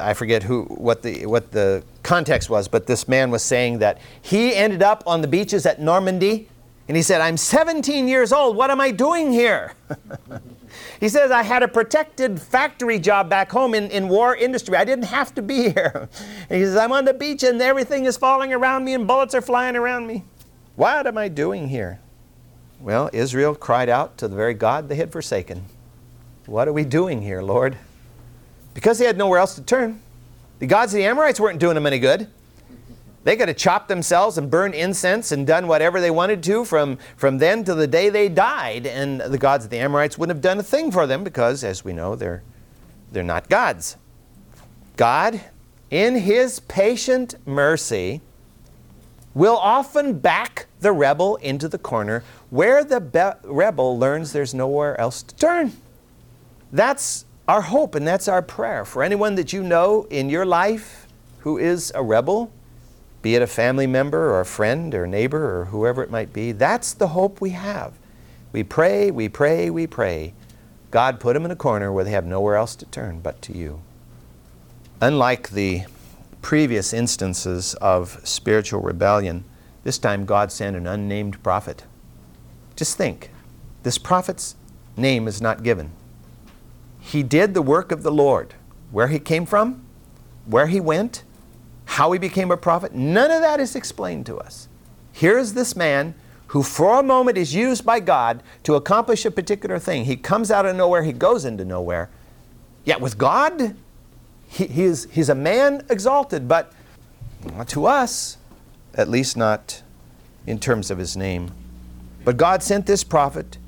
I 0.00 0.14
forget 0.14 0.42
who 0.42 0.64
what 0.64 1.02
the 1.02 1.26
what 1.26 1.52
the 1.52 1.82
context 2.02 2.50
was, 2.50 2.68
but 2.68 2.86
this 2.86 3.06
man 3.06 3.30
was 3.30 3.42
saying 3.42 3.78
that 3.78 3.98
he 4.20 4.54
ended 4.54 4.82
up 4.82 5.02
on 5.06 5.20
the 5.20 5.28
beaches 5.28 5.66
at 5.66 5.80
Normandy, 5.80 6.48
and 6.88 6.96
he 6.96 7.02
said, 7.02 7.20
"I'm 7.20 7.36
17 7.36 8.08
years 8.08 8.32
old. 8.32 8.56
What 8.56 8.70
am 8.70 8.80
I 8.80 8.90
doing 8.90 9.32
here?" 9.32 9.74
he 11.00 11.08
says, 11.08 11.30
"I 11.30 11.42
had 11.42 11.62
a 11.62 11.68
protected 11.68 12.40
factory 12.40 12.98
job 12.98 13.28
back 13.28 13.50
home 13.50 13.74
in, 13.74 13.90
in 13.90 14.08
war 14.08 14.34
industry. 14.34 14.76
I 14.76 14.84
didn't 14.84 15.06
have 15.06 15.34
to 15.34 15.42
be 15.42 15.70
here." 15.70 16.08
And 16.48 16.58
he 16.58 16.64
says, 16.64 16.76
"I'm 16.76 16.92
on 16.92 17.04
the 17.04 17.14
beach 17.14 17.42
and 17.42 17.60
everything 17.60 18.06
is 18.06 18.16
falling 18.16 18.52
around 18.52 18.84
me 18.84 18.94
and 18.94 19.06
bullets 19.06 19.34
are 19.34 19.42
flying 19.42 19.76
around 19.76 20.06
me. 20.06 20.24
What 20.76 21.06
am 21.06 21.18
I 21.18 21.28
doing 21.28 21.68
here?" 21.68 22.00
Well, 22.80 23.10
Israel 23.12 23.54
cried 23.54 23.90
out 23.90 24.16
to 24.18 24.28
the 24.28 24.34
very 24.34 24.54
God 24.54 24.88
they 24.88 24.96
had 24.96 25.12
forsaken. 25.12 25.66
What 26.46 26.66
are 26.66 26.72
we 26.72 26.84
doing 26.84 27.20
here, 27.20 27.42
Lord? 27.42 27.76
Because 28.74 28.98
they 28.98 29.04
had 29.04 29.18
nowhere 29.18 29.38
else 29.38 29.54
to 29.56 29.62
turn. 29.62 30.00
The 30.58 30.66
gods 30.66 30.92
of 30.92 30.98
the 30.98 31.04
Amorites 31.04 31.40
weren't 31.40 31.58
doing 31.58 31.74
them 31.74 31.86
any 31.86 31.98
good. 31.98 32.28
They 33.22 33.36
could 33.36 33.48
have 33.48 33.56
chopped 33.56 33.88
themselves 33.88 34.38
and 34.38 34.50
burned 34.50 34.74
incense 34.74 35.30
and 35.30 35.46
done 35.46 35.66
whatever 35.66 36.00
they 36.00 36.10
wanted 36.10 36.42
to 36.44 36.64
from, 36.64 36.98
from 37.16 37.38
then 37.38 37.64
to 37.64 37.74
the 37.74 37.86
day 37.86 38.08
they 38.08 38.28
died, 38.28 38.86
and 38.86 39.20
the 39.20 39.36
gods 39.36 39.64
of 39.64 39.70
the 39.70 39.78
Amorites 39.78 40.16
wouldn't 40.16 40.34
have 40.34 40.42
done 40.42 40.58
a 40.58 40.62
thing 40.62 40.90
for 40.90 41.06
them 41.06 41.22
because, 41.22 41.62
as 41.62 41.84
we 41.84 41.92
know, 41.92 42.14
they're, 42.14 42.42
they're 43.12 43.22
not 43.22 43.48
gods. 43.50 43.96
God, 44.96 45.40
in 45.90 46.14
His 46.14 46.60
patient 46.60 47.34
mercy, 47.46 48.22
will 49.34 49.56
often 49.56 50.18
back 50.18 50.66
the 50.80 50.92
rebel 50.92 51.36
into 51.36 51.68
the 51.68 51.78
corner 51.78 52.24
where 52.48 52.82
the 52.82 53.00
be- 53.00 53.48
rebel 53.48 53.98
learns 53.98 54.32
there's 54.32 54.54
nowhere 54.54 54.98
else 55.00 55.22
to 55.22 55.34
turn. 55.36 55.72
That's 56.72 57.26
our 57.50 57.62
hope 57.62 57.96
and 57.96 58.06
that's 58.06 58.28
our 58.28 58.42
prayer 58.42 58.84
for 58.84 59.02
anyone 59.02 59.34
that 59.34 59.52
you 59.52 59.60
know 59.60 60.06
in 60.08 60.30
your 60.30 60.46
life 60.46 61.08
who 61.40 61.58
is 61.58 61.90
a 61.96 62.02
rebel, 62.02 62.52
be 63.22 63.34
it 63.34 63.42
a 63.42 63.46
family 63.46 63.88
member 63.88 64.30
or 64.30 64.38
a 64.38 64.46
friend 64.46 64.94
or 64.94 65.02
a 65.02 65.08
neighbor 65.08 65.58
or 65.58 65.64
whoever 65.64 66.00
it 66.00 66.12
might 66.12 66.32
be. 66.32 66.52
That's 66.52 66.92
the 66.92 67.08
hope 67.08 67.40
we 67.40 67.50
have. 67.50 67.94
We 68.52 68.62
pray, 68.62 69.10
we 69.10 69.28
pray, 69.28 69.68
we 69.68 69.88
pray. 69.88 70.32
God 70.92 71.18
put 71.18 71.34
them 71.34 71.44
in 71.44 71.50
a 71.50 71.56
corner 71.56 71.90
where 71.90 72.04
they 72.04 72.12
have 72.12 72.24
nowhere 72.24 72.54
else 72.54 72.76
to 72.76 72.86
turn 72.86 73.18
but 73.18 73.42
to 73.42 73.58
you. 73.58 73.82
Unlike 75.00 75.50
the 75.50 75.82
previous 76.42 76.92
instances 76.92 77.74
of 77.74 78.20
spiritual 78.22 78.80
rebellion, 78.80 79.42
this 79.82 79.98
time 79.98 80.24
God 80.24 80.52
sent 80.52 80.76
an 80.76 80.86
unnamed 80.86 81.42
prophet. 81.42 81.82
Just 82.76 82.96
think 82.96 83.32
this 83.82 83.98
prophet's 83.98 84.54
name 84.96 85.26
is 85.26 85.42
not 85.42 85.64
given. 85.64 85.90
He 87.10 87.24
did 87.24 87.54
the 87.54 87.62
work 87.62 87.90
of 87.90 88.04
the 88.04 88.12
Lord. 88.12 88.54
Where 88.92 89.08
he 89.08 89.18
came 89.18 89.44
from, 89.44 89.84
where 90.46 90.68
he 90.68 90.78
went, 90.78 91.24
how 91.84 92.12
he 92.12 92.20
became 92.20 92.52
a 92.52 92.56
prophet, 92.56 92.94
none 92.94 93.32
of 93.32 93.40
that 93.40 93.58
is 93.58 93.74
explained 93.74 94.26
to 94.26 94.38
us. 94.38 94.68
Here 95.10 95.36
is 95.36 95.54
this 95.54 95.74
man 95.74 96.14
who, 96.48 96.62
for 96.62 97.00
a 97.00 97.02
moment, 97.02 97.36
is 97.36 97.52
used 97.52 97.84
by 97.84 97.98
God 97.98 98.44
to 98.62 98.76
accomplish 98.76 99.24
a 99.24 99.30
particular 99.32 99.80
thing. 99.80 100.04
He 100.04 100.14
comes 100.14 100.52
out 100.52 100.66
of 100.66 100.76
nowhere, 100.76 101.02
he 101.02 101.12
goes 101.12 101.44
into 101.44 101.64
nowhere. 101.64 102.10
Yet 102.84 103.00
with 103.00 103.18
God, 103.18 103.74
he, 104.46 104.66
he's, 104.66 105.10
he's 105.10 105.28
a 105.28 105.34
man 105.34 105.84
exalted, 105.90 106.46
but 106.46 106.72
to 107.66 107.86
us, 107.86 108.36
at 108.94 109.08
least 109.08 109.36
not 109.36 109.82
in 110.46 110.60
terms 110.60 110.92
of 110.92 110.98
his 110.98 111.16
name. 111.16 111.50
But 112.24 112.36
God 112.36 112.62
sent 112.62 112.86
this 112.86 113.02
prophet 113.02 113.58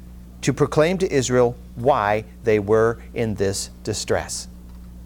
to 0.43 0.53
proclaim 0.53 0.99
to 0.99 1.13
Israel 1.13 1.57
why 1.77 2.25
they 2.45 2.59
were 2.59 2.99
in 3.15 3.35
this 3.35 3.71
distress. 3.85 4.49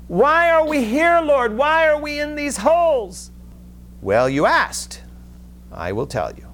Why 0.09 0.51
are 0.51 0.67
we 0.67 0.85
here, 0.85 1.21
Lord? 1.21 1.57
Why 1.57 1.89
are 1.89 2.01
we 2.01 2.21
in 2.21 2.35
these 2.37 2.59
holes? 2.59 3.31
Well, 4.01 4.29
you 4.29 4.47
asked. 4.47 5.03
I 5.73 5.93
will 5.93 6.07
tell 6.07 6.33
you. 6.35 6.47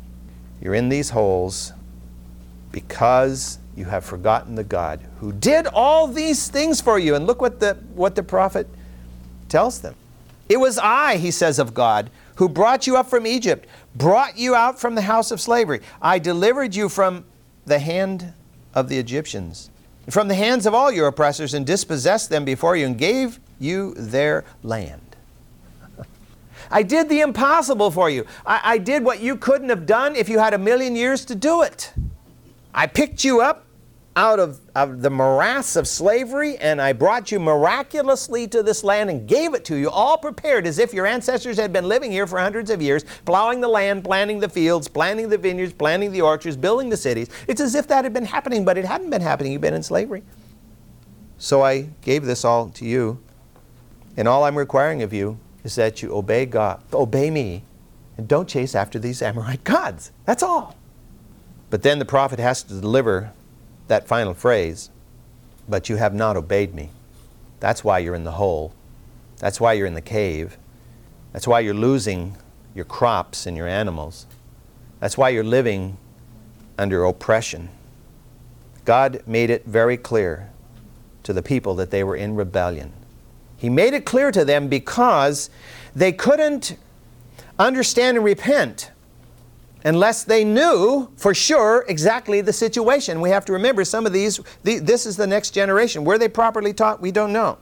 You're 0.61 0.75
in 0.75 0.89
these 0.89 1.11
holes 1.11 1.73
because 2.71 3.59
you 3.77 3.85
have 3.85 4.05
forgotten 4.05 4.55
the 4.55 4.65
God 4.65 5.01
who 5.19 5.33
did 5.33 5.67
all 5.67 6.07
these 6.07 6.49
things 6.49 6.81
for 6.81 6.99
you. 6.99 7.15
And 7.15 7.27
look 7.27 7.41
what 7.41 7.61
the, 7.61 7.75
what 7.95 8.15
the 8.15 8.23
prophet 8.23 8.69
tells 9.49 9.81
them. 9.81 9.95
It 10.49 10.59
was 10.59 10.79
I, 10.79 11.17
he 11.17 11.31
says 11.31 11.59
of 11.59 11.75
God, 11.75 12.11
who 12.37 12.49
brought 12.49 12.87
you 12.87 12.97
up 12.97 13.09
from 13.09 13.27
Egypt, 13.27 13.67
brought 13.95 14.39
you 14.39 14.55
out 14.55 14.81
from 14.81 14.95
the 14.95 15.03
house 15.03 15.31
of 15.31 15.41
slavery. 15.41 15.81
I 16.01 16.19
delivered 16.19 16.75
you 16.75 16.89
from 16.89 17.25
the 17.67 17.79
hand 17.79 18.33
of 18.75 18.89
the 18.89 18.99
Egyptians, 18.99 19.71
from 20.11 20.29
the 20.29 20.35
hands 20.35 20.67
of 20.67 20.75
all 20.75 20.91
your 20.91 21.07
oppressors, 21.07 21.55
and 21.55 21.67
dispossessed 21.67 22.31
them 22.31 22.45
before 22.45 22.77
you, 22.77 22.87
and 22.87 22.99
gave 22.99 23.39
you 23.59 23.95
their 23.95 24.45
land. 24.63 25.17
I 26.71 26.83
did 26.83 27.09
the 27.09 27.21
impossible 27.21 27.91
for 27.91 28.11
you. 28.11 28.27
I, 28.45 28.61
I, 28.65 28.79
did 28.79 29.05
what 29.05 29.21
you 29.21 29.37
couldn't 29.37 29.69
have 29.69 29.87
done 29.87 30.17
if 30.17 30.29
you 30.29 30.39
had 30.39 30.55
a 30.55 30.59
million 30.59 30.97
years 30.97 31.25
to 31.27 31.35
do 31.35 31.63
it. 31.63 31.93
I 32.75 32.87
picked 32.87 33.25
you 33.25 33.41
up 33.41 33.65
out 34.15 34.39
of, 34.39 34.61
of 34.75 35.01
the 35.01 35.09
morass 35.09 35.75
of 35.75 35.89
slavery, 35.89 36.59
and 36.59 36.83
I 36.83 36.93
brought 36.93 37.33
you 37.33 37.41
miraculously 37.41 38.47
to 38.49 38.63
this 38.63 38.85
land 38.85 39.09
and 39.09 39.27
gave 39.27 39.55
it 39.55 39.65
to 39.67 39.77
you, 39.77 39.89
all 39.89 40.19
prepared 40.19 40.67
as 40.67 40.79
if 40.79 40.93
your 40.93 41.07
ancestors 41.07 41.57
had 41.57 41.73
been 41.73 41.89
living 41.89 42.11
here 42.13 42.27
for 42.27 42.39
hundreds 42.39 42.71
of 42.71 42.83
years, 42.83 43.05
plowing 43.25 43.61
the 43.61 43.69
land, 43.69 44.05
planting 44.05 44.39
the 44.39 44.49
fields, 44.49 44.87
planting 44.87 45.31
the 45.31 45.39
vineyards, 45.39 45.73
planting 45.73 46.13
the 46.13 46.21
orchards, 46.21 46.59
building 46.59 46.91
the 46.91 46.97
cities. 46.97 47.31
It's 47.49 47.61
as 47.61 47.75
if 47.75 47.89
that 47.89 48.05
had 48.05 48.13
been 48.13 48.27
happening, 48.27 48.65
but 48.65 48.77
it 48.77 48.85
hadn't 48.85 49.09
been 49.09 49.23
happening. 49.23 49.53
You've 49.53 49.63
been 49.63 49.75
in 49.75 49.83
slavery. 49.83 50.23
So 51.39 51.63
I 51.63 51.89
gave 52.03 52.25
this 52.25 52.45
all 52.45 52.69
to 52.71 52.85
you, 52.85 53.19
and 54.17 54.29
all 54.29 54.45
I'm 54.45 54.59
requiring 54.59 55.03
of 55.03 55.13
you 55.13 55.39
is 55.65 55.75
that 55.77 56.03
you 56.03 56.15
obey 56.15 56.45
God, 56.45 56.83
obey 56.93 57.31
me, 57.31 57.65
and 58.19 58.29
don't 58.29 58.49
chase 58.49 58.75
after 58.75 58.99
these 58.99 59.23
Amorite 59.23 59.65
gods. 59.65 60.13
That's 60.27 60.43
all. 60.43 60.77
But 61.71 61.83
then 61.83 61.99
the 61.99 62.05
prophet 62.05 62.39
has 62.39 62.63
to 62.65 62.75
deliver 62.79 63.33
that 63.89 64.09
final 64.09 64.35
phrase, 64.35 64.91
but 65.69 65.89
you 65.89 65.97
have 65.97 66.15
not 66.15 66.37
obeyed 66.37 66.75
me. 66.75 66.91
That's 67.61 67.85
why 67.85 67.99
you're 67.99 68.15
in 68.15 68.25
the 68.25 68.33
hole. 68.33 68.73
That's 69.39 69.61
why 69.61 69.75
you're 69.75 69.87
in 69.87 69.95
the 69.95 70.01
cave. 70.01 70.57
That's 71.33 71.47
why 71.47 71.61
you're 71.61 71.75
losing 71.75 72.37
your 72.75 72.85
crops 72.85 73.47
and 73.47 73.57
your 73.57 73.69
animals. 73.69 74.27
That's 75.01 75.19
why 75.19 75.31
you're 75.31 75.45
living 75.45 75.97
under 76.79 77.05
oppression. 77.05 77.69
God 78.85 79.23
made 79.27 79.51
it 79.51 79.65
very 79.65 79.97
clear 79.97 80.51
to 81.23 81.33
the 81.33 81.43
people 81.43 81.75
that 81.77 81.91
they 81.91 82.03
were 82.03 82.17
in 82.17 82.35
rebellion. 82.35 82.93
He 83.57 83.71
made 83.71 83.95
it 83.95 84.05
clear 84.05 84.33
to 84.33 84.45
them 84.45 84.69
because 84.69 85.51
they 85.95 86.13
couldn't 86.13 86.77
understand 87.59 88.17
and 88.17 88.25
repent 88.25 88.91
unless 89.85 90.25
they 90.25 90.45
knew 90.45 91.11
for 91.17 91.35
sure 91.35 91.85
exactly 91.89 92.41
the 92.41 92.53
situation. 92.53 93.21
We 93.21 93.31
have 93.31 93.45
to 93.47 93.53
remember 93.53 93.85
some 93.85 94.07
of 94.07 94.13
these, 94.13 94.41
the, 94.63 94.79
this 94.79 95.07
is 95.07 95.17
the 95.17 95.27
next 95.27 95.51
generation. 95.51 96.05
Were 96.05 96.19
they 96.19 96.29
properly 96.29 96.73
taught? 96.73 97.01
We 97.01 97.11
don't 97.11 97.33
know. 97.33 97.59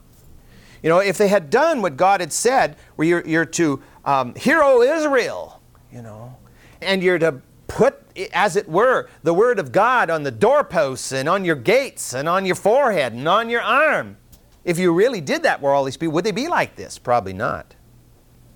You 0.82 0.88
know, 0.88 0.98
if 0.98 1.18
they 1.18 1.28
had 1.28 1.50
done 1.50 1.82
what 1.82 1.96
God 1.96 2.20
had 2.20 2.32
said, 2.32 2.76
where 2.96 3.06
you're, 3.06 3.26
you're 3.26 3.44
to 3.44 3.82
um, 4.04 4.34
hear, 4.34 4.62
O 4.62 4.82
Israel, 4.82 5.60
you 5.92 6.02
know, 6.02 6.36
and 6.80 7.02
you're 7.02 7.18
to 7.18 7.42
put, 7.68 8.02
as 8.32 8.56
it 8.56 8.68
were, 8.68 9.08
the 9.22 9.34
word 9.34 9.58
of 9.58 9.72
God 9.72 10.08
on 10.10 10.22
the 10.22 10.30
doorposts 10.30 11.12
and 11.12 11.28
on 11.28 11.44
your 11.44 11.56
gates 11.56 12.14
and 12.14 12.28
on 12.28 12.46
your 12.46 12.54
forehead 12.54 13.12
and 13.12 13.28
on 13.28 13.50
your 13.50 13.60
arm. 13.60 14.16
If 14.64 14.78
you 14.78 14.92
really 14.92 15.20
did 15.20 15.42
that 15.42 15.60
where 15.60 15.72
all 15.72 15.84
these 15.84 15.96
people, 15.96 16.14
would 16.14 16.24
they 16.24 16.32
be 16.32 16.48
like 16.48 16.76
this? 16.76 16.98
Probably 16.98 17.32
not. 17.32 17.74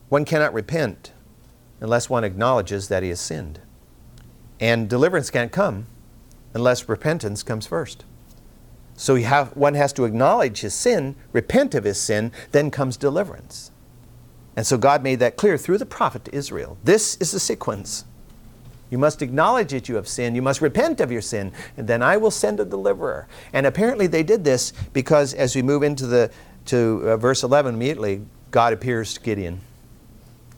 One 0.08 0.24
cannot 0.24 0.52
repent 0.52 1.13
unless 1.84 2.08
one 2.08 2.24
acknowledges 2.24 2.88
that 2.88 3.02
he 3.02 3.10
has 3.10 3.20
sinned. 3.20 3.60
And 4.58 4.88
deliverance 4.88 5.28
can't 5.28 5.52
come 5.52 5.84
unless 6.54 6.88
repentance 6.88 7.42
comes 7.42 7.66
first. 7.66 8.06
So 8.96 9.16
have, 9.16 9.54
one 9.54 9.74
has 9.74 9.92
to 9.94 10.06
acknowledge 10.06 10.62
his 10.62 10.72
sin, 10.72 11.14
repent 11.34 11.74
of 11.74 11.84
his 11.84 12.00
sin, 12.00 12.32
then 12.52 12.70
comes 12.70 12.96
deliverance. 12.96 13.70
And 14.56 14.66
so 14.66 14.78
God 14.78 15.02
made 15.02 15.18
that 15.18 15.36
clear 15.36 15.58
through 15.58 15.76
the 15.76 15.84
prophet 15.84 16.24
to 16.24 16.34
Israel. 16.34 16.78
This 16.82 17.18
is 17.18 17.32
the 17.32 17.40
sequence. 17.40 18.06
You 18.88 18.96
must 18.96 19.20
acknowledge 19.20 19.72
that 19.72 19.86
you 19.86 19.96
have 19.96 20.08
sinned. 20.08 20.36
You 20.36 20.42
must 20.42 20.62
repent 20.62 21.02
of 21.02 21.12
your 21.12 21.20
sin, 21.20 21.52
and 21.76 21.86
then 21.86 22.02
I 22.02 22.16
will 22.16 22.30
send 22.30 22.60
a 22.60 22.64
deliverer. 22.64 23.28
And 23.52 23.66
apparently 23.66 24.06
they 24.06 24.22
did 24.22 24.42
this 24.42 24.72
because 24.94 25.34
as 25.34 25.54
we 25.54 25.60
move 25.60 25.82
into 25.82 26.06
the 26.06 26.30
to 26.66 27.02
uh, 27.04 27.16
verse 27.18 27.42
11 27.42 27.74
immediately, 27.74 28.22
God 28.52 28.72
appears 28.72 29.12
to 29.14 29.20
Gideon. 29.20 29.60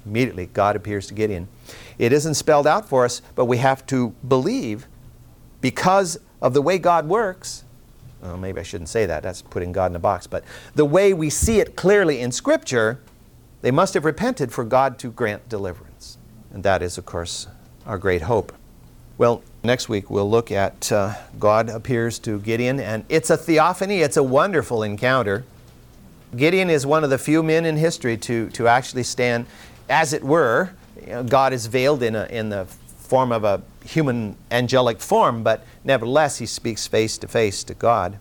Immediately, 0.07 0.47
God 0.53 0.77
appears 0.77 1.07
to 1.09 1.15
Gideon. 1.15 1.49
It 1.99 2.13
isn't 2.13 2.35
spelled 2.35 2.67
out 2.67 2.89
for 2.89 3.05
us, 3.05 3.21
but 3.35 3.47
we 3.47 3.59
have 3.59 3.85
to 3.87 4.15
believe 4.27 4.87
because 5.61 6.19
of 6.41 6.55
the 6.55 6.63
way 6.63 6.79
God 6.79 7.09
works. 7.09 7.65
Well, 8.23 8.37
maybe 8.37 8.61
I 8.61 8.63
shouldn't 8.63 8.89
say 8.89 9.07
that. 9.07 9.23
That's 9.23 9.43
putting 9.43 9.73
God 9.73 9.91
in 9.93 9.97
a 9.97 10.01
box. 10.01 10.27
But 10.27 10.45
the 10.75 10.85
way 10.85 11.13
we 11.13 11.29
see 11.29 11.61
it 11.61 11.77
clearly 11.77 12.21
in 12.21 12.33
Scripture, 12.33 13.01
they 13.63 13.71
must 13.71 13.95
have 13.95 14.05
repented 14.05 14.53
for 14.53 14.65
God 14.65 14.99
to 15.01 15.11
grant 15.11 15.49
deliverance. 15.49 16.19
And 16.53 16.63
that 16.63 16.83
is, 16.83 16.99
of 16.99 17.05
course, 17.05 17.49
our 17.85 17.99
great 17.99 18.23
hope. 18.23 18.53
Well, 19.19 19.43
next 19.65 19.89
week 19.89 20.11
we'll 20.11 20.31
look 20.31 20.53
at 20.53 20.93
uh, 20.93 21.15
God 21.39 21.69
appears 21.71 22.19
to 22.21 22.39
Gideon, 22.39 22.79
and 22.79 23.05
it's 23.09 23.31
a 23.31 23.37
theophany, 23.37 24.01
it's 24.01 24.17
a 24.17 24.23
wonderful 24.23 24.83
encounter. 24.83 25.45
Gideon 26.37 26.69
is 26.69 26.85
one 26.85 27.03
of 27.05 27.11
the 27.11 27.19
few 27.19 27.43
men 27.43 27.65
in 27.65 27.77
history 27.77 28.17
to, 28.19 28.51
to 28.51 28.69
actually 28.69 29.05
stand, 29.05 29.47
as 29.89 30.13
it 30.13 30.23
were, 30.23 30.71
you 31.01 31.13
know, 31.13 31.23
God 31.23 31.53
is 31.53 31.67
veiled 31.67 32.03
in, 32.03 32.15
a, 32.15 32.27
in 32.27 32.49
the 32.49 32.67
form 32.99 33.33
of 33.33 33.45
a 33.45 33.63
human 33.85 34.37
angelic 34.51 35.01
form, 35.01 35.43
but 35.43 35.65
nevertheless 35.85 36.39
he 36.39 36.47
speaks 36.47 36.87
face 36.87 37.17
to 37.19 37.29
face 37.29 37.63
to 37.65 37.75
God. 37.75 38.19